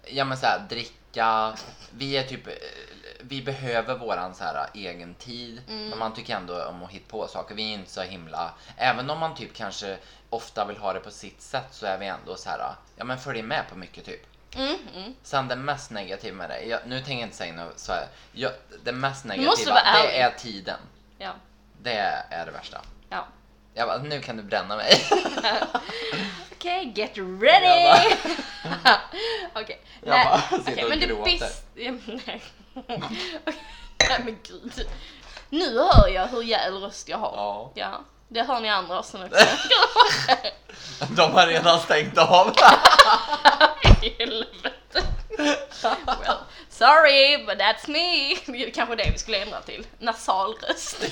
[0.07, 0.66] ja men så här,
[1.11, 1.55] dricka.
[1.90, 2.53] Vi är typ, eh,
[3.20, 5.62] vi behöver våran så här egen tid.
[5.66, 7.55] Men man tycker ändå om att hitta på saker.
[7.55, 9.99] Vi är inte så himla, även om man typ kanske
[10.31, 13.18] ofta vill ha det på sitt sätt så är vi ändå så här, ja men
[13.18, 14.27] följer med på mycket typ.
[14.57, 15.14] Mm, mm.
[15.23, 18.06] Sen det mest negativa med det, jag, nu tänker jag inte säga något så här,
[18.33, 18.52] jag,
[18.85, 20.79] det mest negativa det är tiden.
[21.19, 21.33] Ja,
[21.83, 21.92] Det
[22.31, 22.81] är det värsta.
[23.08, 23.27] ja.
[23.75, 25.04] Jag bara, nu kan du bränna mig.
[26.52, 28.14] Okej, get ready!
[29.54, 29.81] Okej.
[30.02, 31.48] Jag Nej, bara sitter okej, och men gråter.
[31.75, 32.42] men nej.
[32.75, 33.62] Okej,
[34.08, 34.87] nej men gud.
[35.50, 37.33] Nu hör jag hur jävla röst jag har.
[37.37, 37.73] Ja.
[37.75, 39.46] Ja, det hör ni andra också också.
[41.16, 42.52] De har redan stängt av.
[44.18, 45.02] Helvete.
[46.06, 46.37] Well,
[46.81, 48.37] Sorry, but that's me.
[48.52, 49.87] Det är kanske det vi skulle ändra till.
[49.98, 50.96] Nasal röst.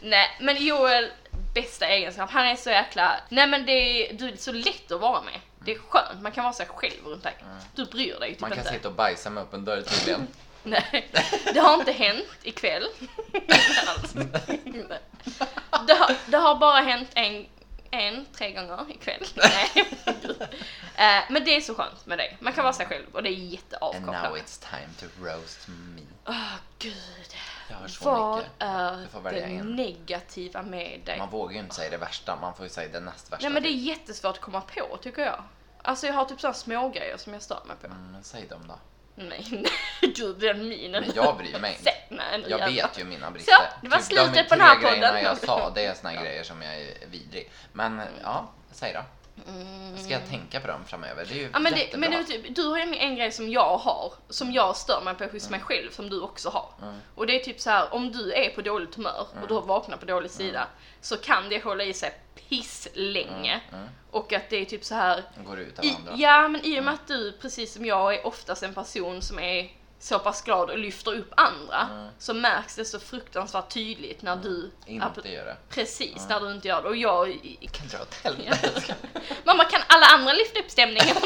[0.00, 1.10] Nej, men Joel,
[1.54, 3.20] bästa egenskap, han är så jäkla...
[3.28, 5.40] Nej men det är, du är så lätt att vara med.
[5.64, 7.34] Det är skönt, man kan vara sig själv runt dig.
[7.74, 8.72] Du bryr dig typ Man kan inte.
[8.72, 10.26] sitta och bajsa med öppen dörr tydligen.
[10.62, 11.10] Nej,
[11.54, 12.86] det har inte hänt ikväll.
[13.86, 14.12] Alls.
[15.86, 17.46] det, har, det har bara hänt en,
[17.92, 19.24] en tre gånger ikväll.
[19.36, 19.70] Nej,
[20.22, 20.42] gud.
[20.96, 22.36] Eh, Men det är så skönt med det.
[22.40, 24.38] Man kan vara sig själv och det är And now jätteavkopplande.
[24.40, 26.02] it's time to roast me.
[26.26, 26.94] Åh gud.
[27.70, 28.52] Jag har så Vad mycket.
[28.62, 29.76] är det en.
[29.76, 31.18] negativa med dig?
[31.18, 33.44] Man vågar ju inte säga det värsta, man får ju säga det näst värsta.
[33.46, 35.42] Nej men det är jättesvårt att komma på tycker jag.
[35.82, 37.86] Alltså jag har typ sådana små grejer som jag stör mig på.
[37.86, 38.74] Mm, men säg dem då.
[39.14, 39.72] Nej, nej,
[40.16, 41.04] gud den minen.
[41.06, 41.94] Men jag bryr mig inte.
[42.08, 42.66] Nej, Jag jävlar.
[42.68, 43.52] vet ju mina brister.
[43.52, 45.22] Så, det var Typ slutet de på den här podden.
[45.22, 47.50] jag sa, det är såna grejer som jag är vidrig.
[47.72, 49.00] Men ja, säg då.
[49.96, 51.24] Ska jag tänka på dem framöver?
[51.24, 51.50] Det är ju Mm.
[51.52, 52.10] Ja, men det, jättebra.
[52.10, 55.14] men du, typ, du har ju en grej som jag har, som jag stör mig
[55.14, 56.68] på hos mig själv, som du också har.
[56.82, 56.94] Mm.
[57.14, 59.62] Och det är typ så här, om du är på dåligt humör och du har
[59.62, 60.66] vaknat på dålig sida,
[61.00, 62.18] så kan det hålla i sig
[62.48, 63.60] piss länge.
[63.72, 63.88] Mm.
[64.10, 66.12] Och att det är typ så här, går ut av i, andra.
[66.16, 69.38] ja men i och med att du, precis som jag, är oftast en person som
[69.38, 69.70] är
[70.02, 74.70] så pass glad och lyfter upp andra, så märks det så fruktansvärt tydligt när du
[74.86, 75.56] Inte gör det.
[75.68, 76.88] Precis, när du inte gör det.
[76.88, 77.38] Och jag...
[77.72, 78.94] Kan dra åt helvete.
[79.44, 81.16] Mamma, kan alla andra lyfta upp stämningen?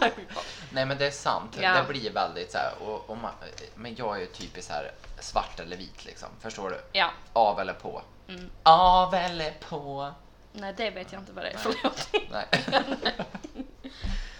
[0.70, 1.58] Nej men det är sant.
[1.60, 1.74] Ja.
[1.74, 3.32] Det blir väldigt så här, och, och man,
[3.74, 6.28] men jag är ju typiskt här svart eller vit liksom.
[6.40, 6.80] Förstår du?
[6.92, 7.10] ja.
[7.32, 8.02] Av eller på.
[8.28, 8.50] Mm.
[8.62, 10.12] Av eller på.
[10.52, 11.58] Nej, det vet jag inte vad det är.
[11.58, 12.08] Förlåt.
[12.30, 12.46] Nej.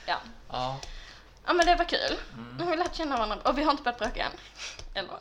[0.07, 0.16] Ja.
[0.49, 0.81] ja.
[1.49, 2.18] Ja, men det var kul.
[2.34, 2.57] Mm.
[2.59, 4.32] Nu har vi lärt känna varandra och vi har inte börjat bråka än.
[4.94, 5.18] Eller?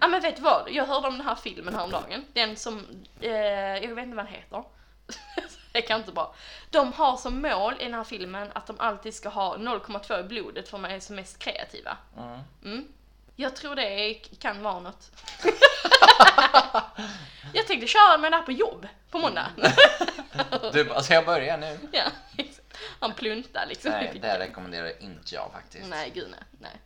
[0.00, 0.70] Ja, men vet du vad?
[0.70, 2.24] Jag hörde om den här filmen häromdagen.
[2.32, 2.86] Den som,
[3.20, 4.64] eh, jag vet inte vad den heter.
[5.72, 6.34] det kan inte bra.
[6.70, 10.22] De har som mål i den här filmen att de alltid ska ha 0,2 i
[10.22, 11.96] blodet för att man är som mest kreativa.
[12.16, 12.40] Mm.
[12.64, 12.88] Mm.
[13.40, 15.10] Jag tror det kan vara något.
[17.52, 19.46] jag tänkte köra med det här på jobb på måndag.
[20.72, 21.78] Du bara, ska jag börja nu?
[21.92, 22.02] ja,
[23.00, 23.90] han pluntar liksom.
[23.90, 25.88] Nej, det rekommenderar inte jag faktiskt.
[25.88, 26.80] Nej, gud nej, nej.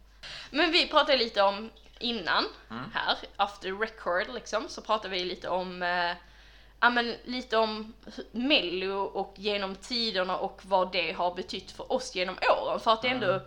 [0.50, 2.84] Men vi pratade lite om innan Mm.
[2.94, 6.10] här, after record liksom, så pratade vi lite om eh,
[6.80, 7.94] Ja men lite om
[8.32, 12.80] mello och genom tiderna och vad det har betytt för oss genom åren.
[12.80, 13.42] För att det är ändå Mm.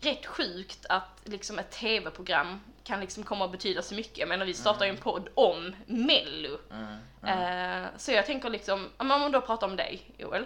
[0.00, 4.18] Rätt sjukt att liksom ett tv-program kan liksom komma att betyda så mycket.
[4.18, 6.58] Jag menar vi startar ju en podd om mello.
[6.72, 7.82] Mm.
[7.82, 10.44] Eh, så jag tänker liksom, om man då pratar om dig Joel.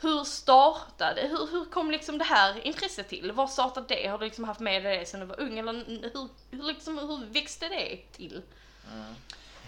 [0.00, 3.32] Hur startade, hur, hur kom liksom det här intresset till?
[3.32, 4.06] Var startade det?
[4.06, 5.58] Har du liksom haft med dig det sedan du var ung?
[5.58, 5.72] Eller
[6.12, 8.42] hur, hur, liksom, hur växte det till?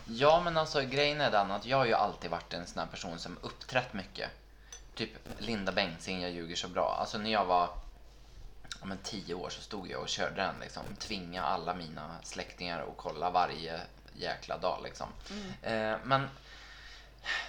[0.07, 2.87] Ja men alltså grejen är den att jag har ju alltid varit en sån här
[2.87, 4.31] person som uppträtt mycket.
[4.95, 6.97] Typ Linda Bengtzing, jag ljuger så bra.
[7.01, 7.68] Alltså när jag var
[8.85, 10.82] ja, men tio år så stod jag och körde den liksom.
[10.99, 13.80] Tvinga alla mina släktingar att kolla varje
[14.14, 15.09] jäkla dag liksom.
[15.62, 16.28] Eh, men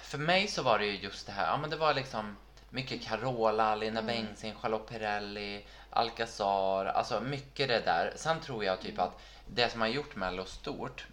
[0.02, 2.36] för mig så var det ju just det här, ja men det var liksom
[2.70, 8.12] mycket Carola, Linda Bengtzing, Charlotte Perrelli, Alcazar, alltså mycket det där.
[8.16, 11.06] Sen tror jag typ att det som har gjort Mello stort,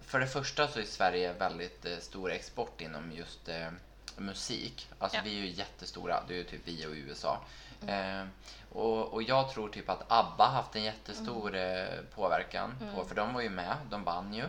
[0.00, 3.68] för det första så är Sverige väldigt eh, stor export inom just eh,
[4.16, 4.88] musik.
[4.98, 5.22] Alltså Ja.
[5.24, 7.40] vi är ju jättestora, det är ju typ vi och USA.
[7.88, 8.24] Eh,
[8.72, 13.34] och, och jag tror typ att ABBA haft en jättestor eh, påverkan på, för de
[13.34, 14.42] var ju med, de vann ju.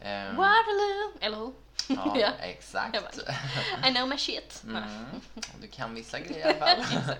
[0.00, 1.52] Eh, Waterloo, eller hur?
[1.88, 2.28] Ja, Ja.
[2.40, 3.18] exakt.
[3.88, 4.62] I know my shit.
[4.66, 4.82] Mm.
[5.60, 7.14] Du kan vissa grejer i alla fall.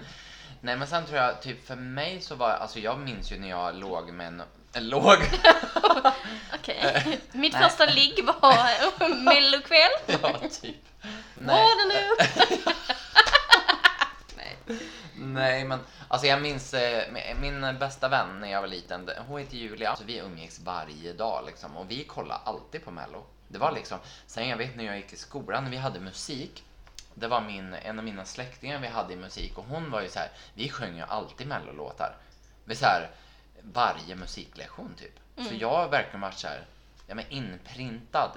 [0.61, 3.49] Nej men sen tror jag, typ för mig så var, alltså jag minns ju när
[3.49, 4.43] jag låg med en,
[4.73, 5.17] en låg,
[6.55, 7.19] Okej.
[7.33, 7.63] Mitt Nej.
[7.63, 9.91] första ligg var mellokväll.
[10.07, 10.77] ja typ.
[11.35, 12.17] Nej, Waterloo.
[14.37, 14.57] nej.
[15.17, 19.57] Nej men alltså jag minns eh, min- bästa vän när jag var liten, hon heter
[19.57, 19.91] Julia.
[19.91, 23.25] Alltså, vi umgicks varje dag liksom och vi kollade alltid på mello.
[23.49, 26.65] Det var liksom, sen jag vet när jag gick i skolan, när vi hade musik.
[27.15, 30.09] Det var min, en av mina släktingar vi hade i musik och hon var ju
[30.09, 32.17] så här, vi sjöng ju alltid mellolåtar.
[32.65, 33.11] Vi så här,
[33.63, 35.19] varje musiklektion typ.
[35.49, 36.67] Så jag har verkligen varit så här,
[37.07, 38.31] ja men inprintad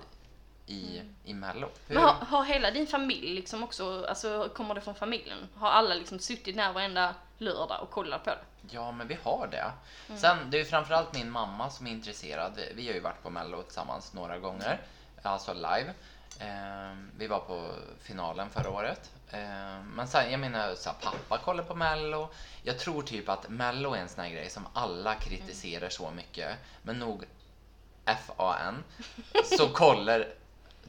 [0.67, 1.69] i, i mello.
[1.87, 5.37] Hur- Men har, har hela din familj liksom också, alltså kommer det från familjen?
[5.55, 8.39] Har alla liksom suttit där varenda lördag och kollat på det?
[8.69, 9.71] Ja, men vi har det.
[10.17, 12.53] Sen, det är ju framförallt min mamma som är intresserad.
[12.55, 14.79] Vi- Vi har ju varit på Mello tillsammans några gånger,
[15.21, 15.93] alltså live.
[16.39, 19.11] Eh, vi var på finalen förra året.
[19.31, 22.29] Eh, men sen, jag menar, så här, pappa kollar på Mello.
[22.63, 26.57] Jag tror typ att Mello är en sån här grej som alla kritiserar så mycket,
[26.83, 27.23] men nog
[28.05, 28.83] FAN,
[29.57, 30.27] så kollar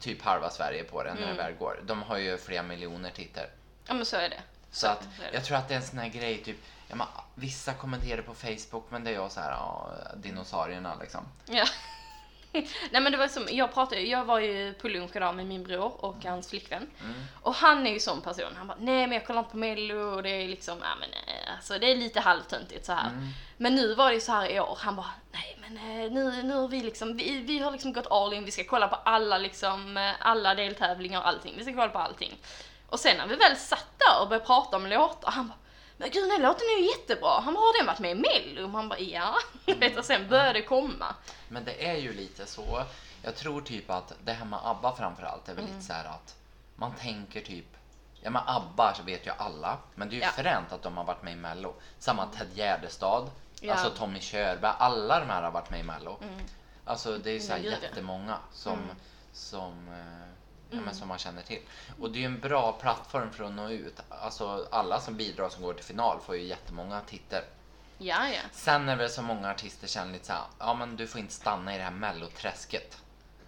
[0.00, 1.80] typ halva Sverige på den när det väl går.
[1.84, 3.46] De har ju flera miljoner tittare.
[3.86, 4.40] Ja men så är det.
[4.70, 5.30] Så att så det.
[5.32, 6.56] jag tror att det är en sån här grej, typ,
[6.88, 11.24] ja, men, vissa kommenterar på Facebook men det är jag så här, ja, dinosaurierna liksom.
[11.46, 11.66] Ja.
[12.90, 15.62] Nej men det var som, jag pratade, jag var ju på lunch idag med min
[15.64, 16.90] bror och hans flickvän.
[17.42, 20.16] Och han är ju sån person, han bara nej men jag kollar inte på mello.
[20.16, 23.10] Och det är liksom, ja men eh, alltså det är lite halvtöntigt så här.
[23.56, 26.42] Men nu var det ju så här i år, han bara nej men eh, nu,
[26.42, 28.96] nu har vi liksom, vi, vi har liksom gått all in, vi ska kolla på
[28.96, 32.38] alla liksom, eh, alla deltävlingar och allting, vi ska kolla på allting.
[32.88, 35.56] Och sen när vi väl satt där och började prata om låtar, han bara
[35.96, 38.14] men gud den här låten är ju jättebra, han bara har den varit med i
[38.14, 38.68] mello?
[38.68, 39.34] Man bara ja,
[39.66, 41.14] vet, och sen började det komma.
[41.48, 42.82] Men det är ju lite så.
[43.22, 45.74] Jag tror typ att det här med ABBA framförallt är väl Mm.
[45.76, 46.36] lite så här att
[46.76, 47.66] man tänker typ
[48.20, 50.30] Ja men ABBA så vet ju alla, men det är ju Ja.
[50.30, 51.74] fränt att de har varit med i Mello.
[51.98, 53.30] Samma Ted Gärdestad,
[53.60, 53.74] Ja.
[53.74, 56.18] alltså Tommy Körberg, alla de här har varit med i Mello.
[56.84, 58.96] Alltså det är ju så här jättemånga som, Mm.
[59.32, 59.88] som,
[60.70, 61.60] ja, men som man känner till.
[62.00, 64.00] Och det är ju en bra plattform för att nå ut.
[64.08, 67.44] Alltså alla som bidrar som går till final får ju jättemånga tittare.
[67.98, 68.40] Ja, ja.
[68.52, 71.74] Sen är det så många artister känner lite såhär, ja men du får inte stanna
[71.74, 73.02] i det här melloträsket.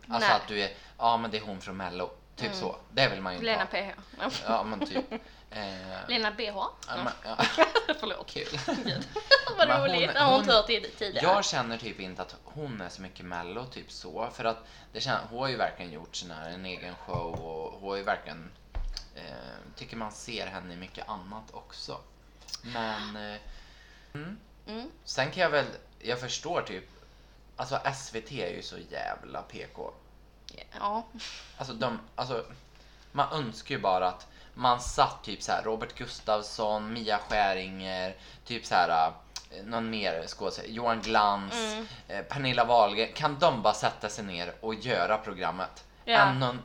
[0.08, 0.36] Alltså Nej.
[0.36, 2.10] att du är, ja men det är hon från mello.
[2.38, 2.76] Typ så.
[2.92, 3.66] Det vill man ju inte Lena ha.
[3.66, 4.30] PH.
[4.46, 4.62] Ja.
[4.62, 5.04] Men typ.
[5.50, 6.42] Eh, Lena BH.
[6.44, 7.36] ja, men, ja,
[8.00, 8.30] Förlåt.
[8.30, 8.58] kul.
[9.58, 10.12] Vad roligt.
[10.12, 11.18] Det har hon inte hört tidigare.
[11.22, 14.28] Jag känner typ inte att hon är så mycket mello, typ så.
[14.32, 14.56] För att
[14.92, 18.02] det kän, hon har ju verkligen gjort här, en egen show och hon har ju
[18.02, 18.50] verkligen,
[19.14, 19.22] eh,
[19.76, 22.00] tycker man ser henne i mycket annat också.
[22.62, 23.38] Men eh,
[24.14, 24.90] Mm.
[25.04, 25.66] Sen kan jag väl,
[25.98, 26.84] jag förstår typ,
[27.56, 29.92] alltså SVT är ju så jävla PK.
[30.80, 31.04] Ja.
[31.58, 32.44] Alltså de, alltså
[33.12, 38.66] man önskar ju bara att man satt typ så här Robert Gustafsson, Mia Skäringer, typ
[38.66, 39.12] så här
[39.50, 41.86] eh, någon mer skådespelare, Johan Glans, Mm.
[42.08, 43.12] eh, Pernilla Wahlgren.
[43.14, 45.84] Kan de bara sätta sig ner och göra programmet?
[46.04, 46.18] Ja.
[46.18, 46.62] Än någon,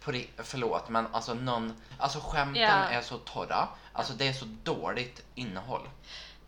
[0.00, 2.68] på ri- förlåt men alltså någon, alltså skämten Ja.
[2.68, 3.68] är så torra.
[3.92, 5.88] Alltså det är så dåligt innehåll.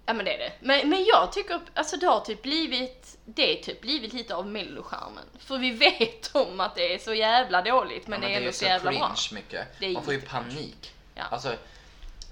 [0.07, 0.53] Ja men det är det.
[0.61, 4.47] Men, men jag tycker, alltså det har typ blivit, det är typ blivit lite av
[4.47, 5.25] mellocharmen.
[5.39, 8.47] För vi vet om att det är så jävla dåligt men, Ja, det är ändå
[8.47, 9.01] ju så jävla bra.
[9.01, 9.67] cringe mycket.
[9.79, 10.95] Det är man får ju panik.
[11.15, 11.23] Ja.
[11.31, 11.55] Alltså,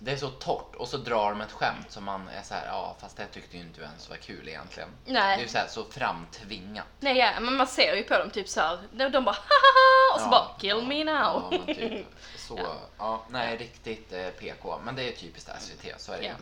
[0.00, 2.66] det är så torrt och så drar de ett skämt som man är så här,
[2.66, 4.88] ja fast det tyckte ju inte du ens var kul egentligen.
[5.06, 5.36] Nej.
[5.36, 6.86] Det är ju så, här, så framtvingat.
[7.00, 8.78] Nej ja, men man ser ju på dem typ så här,
[9.10, 11.14] de, bara haha och så Ja, bara kill ja, me now.
[11.14, 12.06] Ja, men typ,
[12.36, 12.60] så,
[12.98, 13.24] ja.
[13.30, 14.78] Nej riktigt eh, PK.
[14.84, 16.32] Men det är typiskt SVT, så är det ju.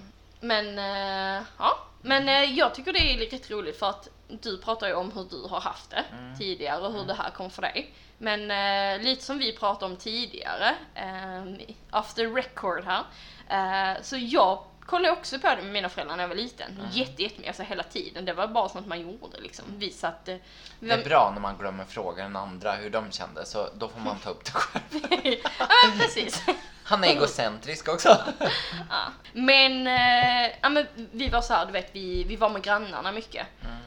[0.41, 1.79] Men, eh, ja.
[2.03, 5.25] Men eh, jag tycker det är rätt roligt för att du pratar ju om hur
[5.31, 6.39] du har haft det Mm.
[6.39, 7.95] tidigare och hur det här kom för dig.
[8.19, 13.03] Men eh, lite som vi pratade om tidigare, eh, after record här,
[13.49, 16.71] eh, så jag kollade också på det med mina föräldrar när jag var liten.
[16.79, 16.91] Mm.
[16.93, 18.25] Jätte, jättemycket, alltså hela tiden.
[18.25, 19.65] Det var bara sånt man gjorde liksom.
[19.69, 20.29] Vi satt...
[20.29, 20.37] eh,
[20.79, 23.89] vi Det är bra när man glömmer fråga den andra hur de kände, så då
[23.89, 24.83] får man ta upp det själv.
[25.59, 26.43] ja men precis.
[26.87, 28.09] Han är egocentrisk också.
[28.91, 29.03] Ja.
[29.33, 33.13] Men, eh, ja, men vi var så här, du vet, vi, vi var med grannarna
[33.13, 33.47] mycket.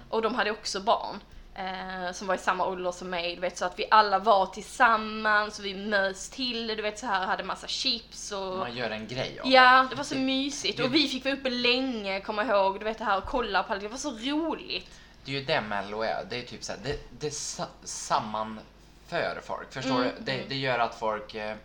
[0.09, 1.19] Och de hade också barn.
[1.55, 4.45] Eh, som var i samma ålder som mig, du vet så att vi alla var
[4.45, 8.57] tillsammans och vi mös till, du vet så här, hade massa chips och...
[8.57, 9.53] Man gör en grej av det.
[9.55, 10.79] Ja, det var så mysigt.
[10.79, 13.73] Och vi fick vara uppe länge, komma ihåg, du vet det här och kolla på
[13.73, 13.81] allt.
[13.81, 14.89] Det var så roligt.
[15.25, 16.25] Det är ju det Mello är.
[16.29, 19.73] Det är typ så här, det, det sa, sammanför folk.
[19.73, 20.23] Förstår Mm, du?
[20.23, 21.55] Det, det gör att folk, eh,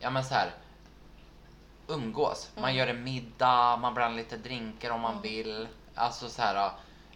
[0.00, 0.50] ja men så här
[1.90, 2.50] umgås.
[2.52, 2.62] Mm.
[2.62, 5.68] Man gör en middag, man blandar lite drinkar om man vill.
[5.94, 6.70] Alltså så här,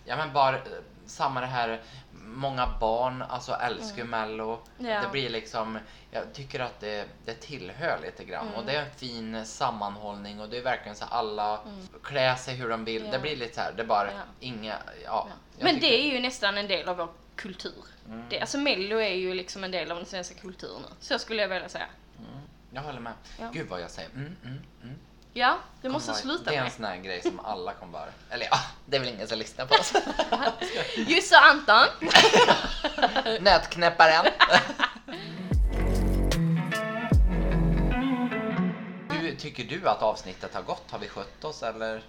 [0.04, 0.62] ja men bara eh,
[1.06, 1.80] samma det här,
[2.26, 4.58] många barn alltså älskar ju Mello.
[4.78, 4.92] Mm.
[4.92, 5.00] Ja.
[5.00, 5.78] Det blir liksom,
[6.10, 10.48] jag tycker att det, det tillhör lite grann och det är en fin sammanhållning och
[10.48, 11.60] det är verkligen så alla
[12.02, 12.96] klär sig hur de vill.
[13.02, 13.06] Mm.
[13.06, 13.12] Ja.
[13.16, 14.18] Det blir lite så här, det är bara Ja.
[14.40, 15.28] inga, ja.
[15.58, 17.84] Men tycker- det är ju nästan en del av vår kultur.
[18.08, 18.24] Mm.
[18.28, 20.82] Det, alltså mello är ju liksom en del av den svenska kulturen.
[21.00, 21.86] Så skulle jag vilja säga.
[22.74, 23.12] Jag håller med.
[23.40, 23.50] Ja.
[23.52, 24.94] Gud vad jag säger mm, mm, mm.
[25.32, 26.72] Ja, det Kommer måste vara- sluta Det är en med.
[26.72, 28.08] sån här grej som alla kommer bara...
[28.30, 29.92] Eller ja, det är väl ingen som lyssnar på oss.
[30.96, 31.86] Just och Anton.
[33.44, 34.26] Nötknäpparen.
[39.10, 40.90] Hur tycker du att avsnittet har gått?
[40.90, 41.96] Har vi skött oss eller?
[41.96, 42.00] Eh,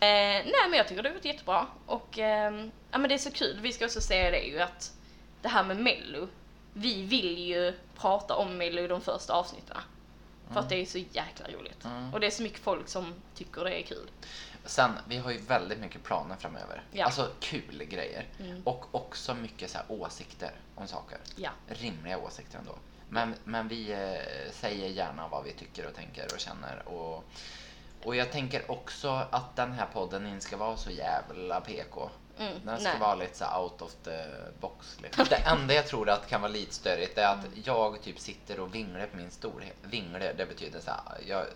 [0.00, 1.66] nej men jag tycker det har gått jättebra.
[1.86, 4.92] Och ehm, ja, men det är så kul, vi ska också säga det ju att
[5.42, 6.28] det här med mello,
[6.72, 9.76] vi vill ju prata om mello i de första avsnitten.
[10.52, 11.84] För att det är så jäkla roligt.
[11.84, 12.14] Mm.
[12.14, 14.10] Och det är så mycket folk som tycker det är kul.
[14.64, 16.82] Sen, vi har ju väldigt mycket planer framöver.
[16.90, 17.04] Ja.
[17.04, 18.26] Alltså kul grejer.
[18.38, 18.62] Mm.
[18.64, 21.18] Och också mycket så åsikter om saker.
[21.36, 21.50] Ja.
[21.66, 22.74] Rimliga åsikter ändå.
[23.08, 26.88] Men, men vi eh, säger gärna vad vi tycker och tänker och känner.
[26.88, 27.24] Och,
[28.04, 32.10] och jag tänker också att den här podden inte ska vara så jävla PK.
[32.38, 33.00] Mm, Den ska nej.
[33.00, 34.24] vara lite så out of the
[34.60, 34.96] box.
[35.02, 35.26] Liksom.
[35.30, 38.74] Det enda jag tror att kan vara lite störigt är att jag typ sitter och
[38.74, 39.76] vinglar på min storhet.
[39.82, 41.46] Vinglar, det betyder så här, jag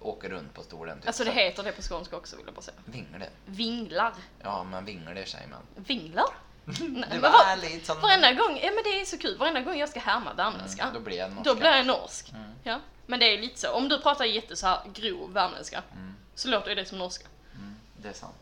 [0.00, 0.98] åker runt på stolen.
[0.98, 1.06] Typ.
[1.06, 2.76] Alltså det Så- heter det på skånska också vill jag bara säga.
[2.84, 3.28] Vingler.
[3.46, 4.12] Vinglar.
[4.42, 5.60] Ja, men vingler säger man.
[5.74, 6.24] Vinglar?
[6.64, 8.00] Nej, Det var vad- ärligt som...
[8.00, 10.94] Varenda gång, ja men det är så kul, varenda gång jag ska härma värmländska, Mm,
[10.94, 11.52] då blir jag norska.
[11.54, 12.30] då blir jag norsk.
[12.34, 12.50] Mm.
[12.62, 13.70] Ja, men det är lite så.
[13.72, 16.14] Om du pratar jätte så här grov värmländska, Mm.
[16.34, 17.26] så låter det som norska.
[17.54, 18.34] Mm, det är sant.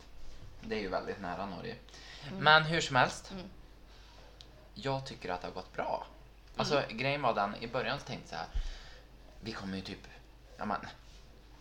[0.63, 1.77] Det är ju väldigt nära Norge.
[2.39, 3.31] Men hur som helst.
[3.31, 3.47] Mm.
[4.75, 6.07] Jag tycker att det har gått bra.
[6.57, 8.63] Alltså grejen var den, i början så tänkte jag så här.
[9.41, 10.07] Vi kommer ju typ,
[10.57, 10.81] ja men.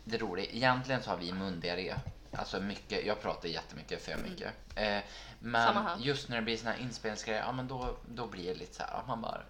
[0.04, 1.96] Det roliga, egentligen så har vi mundiarré.
[2.38, 4.54] Alltså mycket, jag pratar jättemycket, för mycket.
[4.76, 5.00] Eh,
[5.44, 5.66] Mm.
[5.68, 5.96] Samma här.
[5.96, 8.74] men just när det blir såna här inspelningsgrejer, ja men då, då blir det lite
[8.76, 9.42] så här man bara,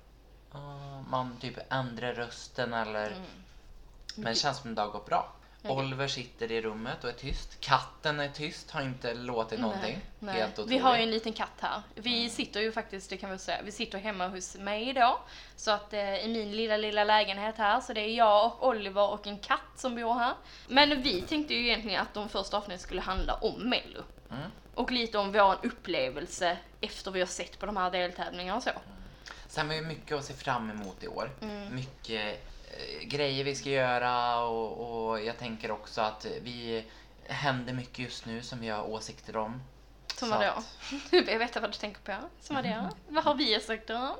[0.51, 3.21] ah, man typ ändrar rösten eller Mm.
[4.15, 5.33] men det känns som det har gått bra.
[5.63, 5.77] Okej.
[5.77, 7.59] Oliver sitter i rummet och är tyst.
[7.59, 9.99] Katten är tyst, har inte låtit någonting.
[10.19, 10.53] Nej, Helt nej.
[10.53, 10.71] otroligt.
[10.71, 11.81] Vi har ju en liten katt här.
[11.95, 15.19] Vi sitter ju faktiskt, det kan vi säga, vi sitter hemma hos mig då.
[15.55, 19.09] Så att eh, i min lilla, lilla lägenhet här, så det är jag och Oliver
[19.09, 20.33] och en katt som bor här.
[20.67, 24.03] Men vi tänkte ju egentligen att de första avsnitten skulle handla om Mello.
[24.31, 24.51] Mm.
[24.75, 28.69] Och lite om vår upplevelse efter vi har sett på de här deltävlingarna och så.
[29.47, 31.31] Sen har vi mycket att se fram emot i år.
[31.41, 31.75] Mm.
[31.75, 32.49] Mycket
[33.01, 36.85] grejer vi ska göra och, och jag tänker också att vi
[37.27, 39.61] händer mycket just nu som vi har åsikter om.
[40.15, 40.55] Som Så var att-
[41.11, 41.17] då?
[41.31, 42.15] Jag vet vad du tänker på.
[42.41, 42.89] Som var det?
[43.07, 44.15] Vad har vi åsikter om?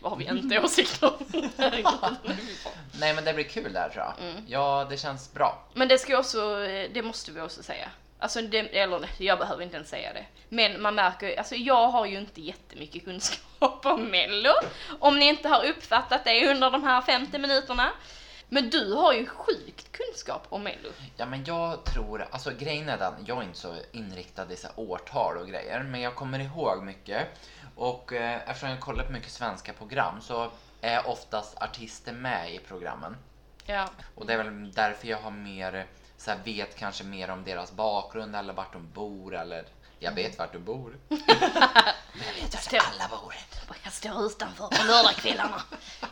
[0.00, 1.26] Vad har vi inte åsikter om?
[3.00, 4.28] Nej men det blir kul där tror jag.
[4.28, 4.44] Mm.
[4.48, 5.64] Ja, det känns bra.
[5.74, 6.56] Men det ska också,
[6.92, 7.88] det måste vi också säga.
[8.20, 10.24] Alltså, det, eller jag behöver inte ens säga det.
[10.48, 14.52] Men man märker alltså jag har ju inte jättemycket kunskap om mello.
[14.98, 17.90] Om ni inte har uppfattat det under de här 50 minuterna.
[18.52, 20.88] Men du har ju sjukt kunskap om mello.
[21.16, 24.68] Ja men jag tror, alltså grejen är den, jag är inte så inriktad i så
[24.76, 27.26] årtal och grejer, men jag kommer ihåg mycket.
[27.76, 30.50] Och eh, eftersom jag kollar på mycket svenska program så
[30.80, 33.16] är oftast artister med i programmen.
[33.66, 33.88] Ja.
[34.14, 35.86] Och det är väl därför jag har mer,
[36.20, 39.64] så vet kanske mer om deras bakgrund eller vart de bor eller
[39.98, 40.98] jag vet vart du bor.
[41.08, 41.18] Men
[42.26, 43.34] jag vet vart alla bor.
[43.84, 45.62] Jag står utanför på lördagskvällarna.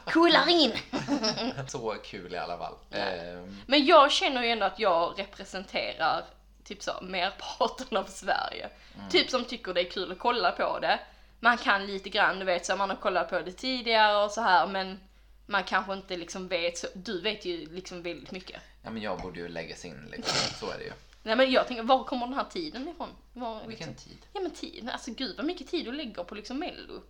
[0.06, 0.72] Kullar in.
[1.68, 2.74] Så kul i alla fall.
[2.90, 6.24] Ehm, Men jag känner ju ändå att jag representerar
[6.64, 8.68] typ så merparten av Sverige.
[9.10, 11.00] Typ som tycker det är kul att kolla på det.
[11.40, 14.40] Man kan lite grann, du vet så man har kollat på det tidigare och så
[14.40, 15.00] här men
[15.48, 18.62] man kanske inte liksom vet så, du vet ju liksom väldigt mycket.
[18.82, 20.92] ja men jag borde ju läggas in liksom, så är det ju.
[21.22, 23.08] Nej men jag tänker, var kommer den här tiden ifrån?
[23.32, 24.18] Var, Vilken liksom, tid.
[24.32, 27.02] ja men tiden, alltså gud vad mycket tid du lägger på liksom mello.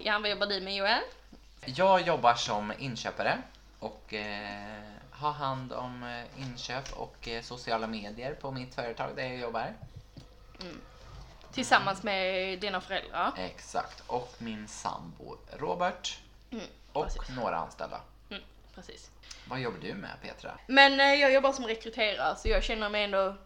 [0.00, 1.02] Ja, vad jobbar du med Joel?
[1.64, 3.38] Jag jobbar som inköpare
[3.78, 9.22] och eh, har hand om eh, inköp och eh, sociala medier på mitt företag där
[9.24, 9.74] jag jobbar.
[11.52, 13.32] Tillsammans med dina föräldrar.
[13.36, 14.02] Exakt.
[14.06, 16.18] Och min sambo Robert.
[16.50, 17.36] Mm, Och precis.
[17.36, 18.00] några anställda.
[18.30, 18.42] Mm,
[18.74, 19.10] precis.
[19.48, 20.58] Vad jobbar du med Petra?
[20.66, 23.36] Men eh, jag jobbar som rekryterare så jag känner mig ändå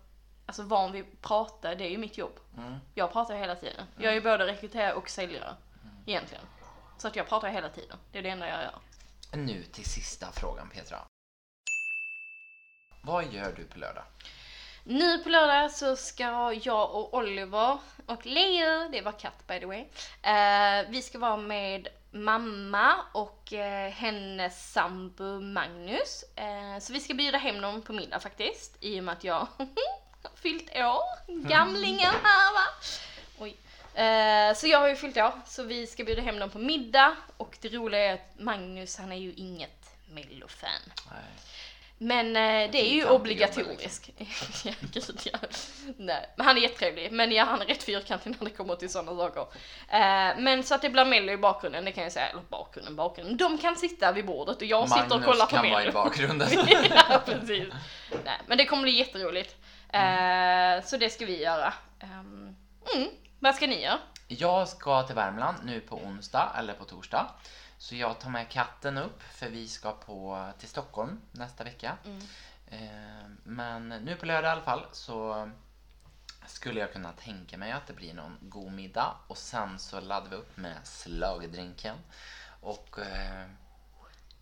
[0.46, 2.40] alltså, van vid att prata, det är ju mitt jobb.
[2.56, 2.78] Mm.
[2.94, 3.86] Jag pratar hela tiden.
[3.96, 5.54] Jag är ju både rekryterare och säljare.
[6.06, 6.44] Egentligen.
[6.98, 7.98] Så att jag pratar hela tiden.
[8.12, 8.78] Det är det enda jag gör.
[9.34, 10.98] Nu till sista frågan Petra.
[13.02, 14.04] Vad gör du på lördag?
[14.84, 19.66] Nu på lördag så ska jag och Oliver och Leo, det var katt by the
[19.66, 19.80] way,
[20.22, 26.24] eh, vi ska vara med mamma och eh, hennes sambo Magnus.
[26.36, 29.34] Eh, så vi ska bjuda hem dem på middag faktiskt, i och med att jag
[29.34, 29.68] har
[30.34, 31.02] fyllt år.
[31.48, 32.66] Gamlingen här va.
[33.38, 33.56] Oj.
[33.94, 37.16] Eh, så jag har ju fyllt år, så vi ska bjuda hem dem på middag.
[37.36, 40.70] Och det roliga är att Magnus, han är ju inget mellofan.
[41.10, 41.22] Nej.
[42.02, 44.10] Men eh, det är ju obligatoriskt.
[44.64, 45.38] ja, gud ja.
[45.96, 47.12] Nej, men han är jättetrevlig.
[47.12, 49.40] Men ja, han är rätt fyrkantig när det kommer till sådana saker.
[49.88, 52.28] Eh, men så att det blir Mello i bakgrunden, det kan jag säga.
[52.28, 53.36] Eller bakgrunden, bakgrunden.
[53.36, 55.74] De kan sitta vid bordet och jag sitter och Magnus kollar på kan Mello.
[55.74, 56.48] vara i bakgrunden.
[57.10, 57.68] ja, precis.
[58.24, 59.56] Nej, men det kommer bli jätteroligt.
[59.92, 61.72] Eh, så det ska vi göra.
[62.00, 62.56] Ehm,
[62.94, 63.98] mm, vad ska ni göra?
[64.38, 67.30] Jag ska till Värmland nu på onsdag eller på torsdag.
[67.78, 71.96] Så jag tar med katten upp för vi ska på, till Stockholm nästa vecka.
[72.66, 72.78] Eh,
[73.42, 75.50] men nu på lördag i alla fall så
[76.46, 80.30] skulle jag kunna tänka mig att det blir någon god middag och sen så laddar
[80.30, 81.96] vi upp med slagdrinken.
[82.60, 83.46] Och eh,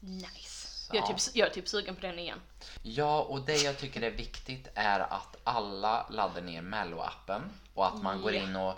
[0.00, 0.66] Nice.
[0.68, 0.96] Så.
[0.96, 2.40] Jag är, typ, jag är typ sugen på den igen.
[2.82, 7.42] ja, och det jag tycker är viktigt är att alla laddar ner Mello-appen
[7.74, 8.42] och att man går Ja.
[8.42, 8.74] in och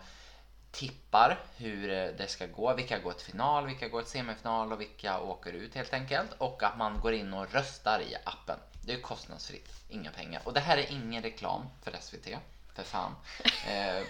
[0.73, 4.81] tippar hur eh, det ska gå, vilka går till final, vilka går till semifinal och
[4.81, 6.31] vilka åker ut helt enkelt.
[6.39, 8.59] Och att man går in och röstar i appen.
[8.87, 10.41] Det är kostnadsfritt, inga pengar.
[10.45, 12.29] Och det här är ingen reklam för SVT,
[12.75, 13.14] för fan.
[13.68, 14.03] Eh,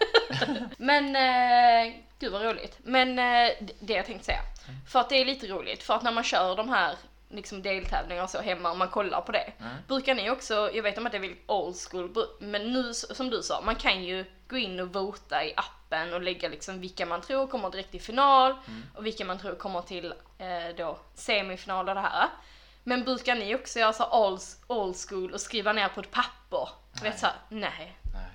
[0.78, 2.78] Men, eh, gud vad roligt.
[2.84, 3.50] Men eh,
[3.80, 4.40] det- jag tänkte säga.
[4.88, 6.94] För att det är lite roligt, för att när man kör de här
[7.30, 9.52] liksom deltävlingar och så hemma och man kollar på det.
[9.60, 9.72] Mm.
[9.88, 13.30] Brukar ni också, jag vet om att det är väldigt old school, men nu som
[13.30, 17.06] du sa, man kan ju gå in och vota i appen och lägga liksom vilka
[17.06, 18.82] man tror kommer direkt till final Mm.
[18.94, 22.28] och vilka man tror kommer till eh, då semifinal och det här.
[22.84, 26.68] Men brukar ni också göra så old, old school och skriva ner på ett papper?
[26.94, 27.96] Du vet såhär, nej.
[28.14, 28.30] Nej.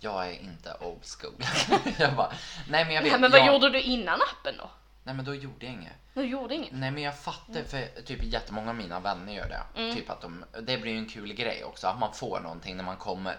[0.00, 1.44] Jag är inte old school.
[1.98, 2.32] jag bara,
[2.70, 3.12] nej men jag vet.
[3.12, 4.70] nej men vad jag, gjorde du innan appen då?
[5.04, 5.92] Nej men då gjorde jag inget.
[6.14, 6.72] Du gjorde inget?
[6.72, 9.80] Nej men jag fattar för typ jättemånga av mina vänner gör det.
[9.80, 9.96] Mm.
[9.96, 12.84] Typ att de, det blir ju en kul grej också att man får någonting när
[12.84, 13.36] man kommer.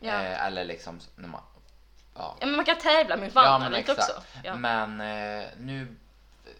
[0.00, 0.12] Ja.
[0.12, 1.40] Eh, eller liksom när man,
[2.14, 2.36] ja.
[2.40, 4.10] Ja men man kan tävla mot varandra Ja lite exakt.
[4.18, 4.22] också.
[4.44, 4.56] Ja.
[4.56, 5.96] Men eh, nu,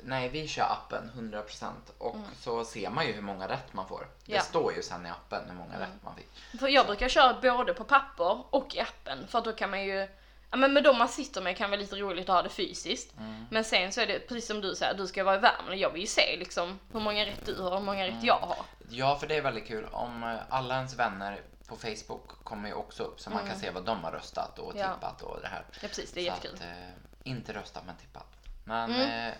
[0.02, 4.06] nej vi kör appen 100% och så ser man ju hur många rätt man får.
[4.24, 4.44] Det Mm.
[4.44, 6.60] Står ju sen i appen hur många rätt man fick.
[6.60, 10.08] För jag brukar köra både på papper och i appen för då kan man ju
[10.50, 13.16] Ja men med de man sitter med kan vara lite roligt att ha det fysiskt.
[13.18, 13.46] Mm.
[13.50, 15.90] Men sen så är det precis som du säger, du ska vara i värmen jag
[15.90, 18.56] vill ju se liksom hur många rätt du har och hur många rätt jag har.
[18.90, 22.74] Ja för det är väldigt kul om eh, alla ens vänner på Facebook kommer ju
[22.74, 24.86] också upp så man kan se vad de har röstat och Mm.
[24.86, 24.94] Ja.
[24.94, 25.64] tippat och det här.
[25.82, 26.54] Ja precis, det är Så jättekul.
[26.54, 26.88] att, eh,
[27.22, 28.22] inte rösta men tippa.
[28.64, 29.28] Men Mm.
[29.28, 29.34] eh,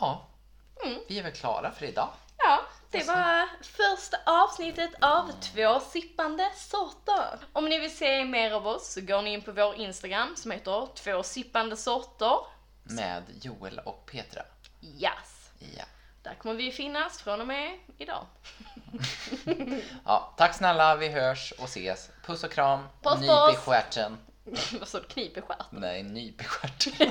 [0.00, 0.26] ja,
[1.08, 2.08] vi är väl klara för idag.
[2.38, 7.38] Ja, det var första avsnittet av Två sippande sorter.
[7.52, 10.50] Om ni vill se mer av oss så går ni in på vår Instagram som
[10.50, 12.38] heter Två sippande sorter.
[12.82, 14.42] Med Joel och Petra.
[14.82, 15.50] Yes!
[15.58, 15.84] Ja.
[16.26, 18.26] Där kommer vi finnas från och med idag.
[20.04, 20.34] ja.
[20.36, 22.10] Tack snälla, vi hörs och ses.
[22.24, 22.88] Puss och kram.
[23.02, 24.18] Puss, Nyp i stjärten.
[24.78, 25.04] Vad sa du?
[25.04, 25.66] Knip i stjärten?
[25.80, 26.92] Nej, nyp i stjärten.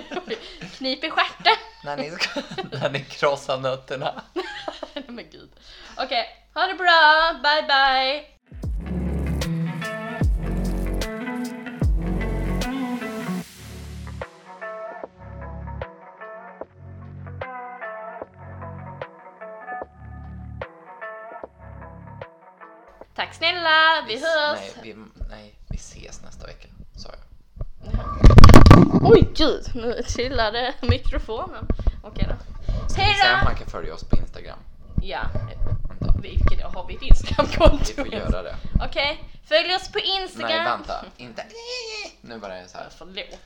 [0.78, 1.56] Knip i stjärten!
[1.84, 2.42] när, ni ska,
[2.72, 4.22] när ni krossar nötterna.
[4.94, 5.50] Nej men gud.
[5.98, 9.05] Okej, ha det bra, bye bye!
[23.26, 24.60] Tack snälla, vi hörs!
[24.60, 24.96] Nej vi,
[25.30, 27.20] nej, vi ses nästa vecka, sa jag.
[29.02, 31.68] Oj gud, nu trillade mikrofonen.
[32.04, 32.36] Okej då.
[32.98, 33.46] Hej Sen då!
[33.46, 34.60] man kan följa oss på Instagram.
[35.02, 35.22] Ja,
[36.22, 37.86] vilket har vi ett Instagramkonto?
[37.88, 38.56] vi får göra det.
[38.90, 40.50] Okej, följ oss på Instagram.
[40.50, 41.06] Nej, vänta.
[41.18, 41.46] Inte...
[42.22, 42.88] Nu var det så här.
[42.98, 43.40] Förlåt.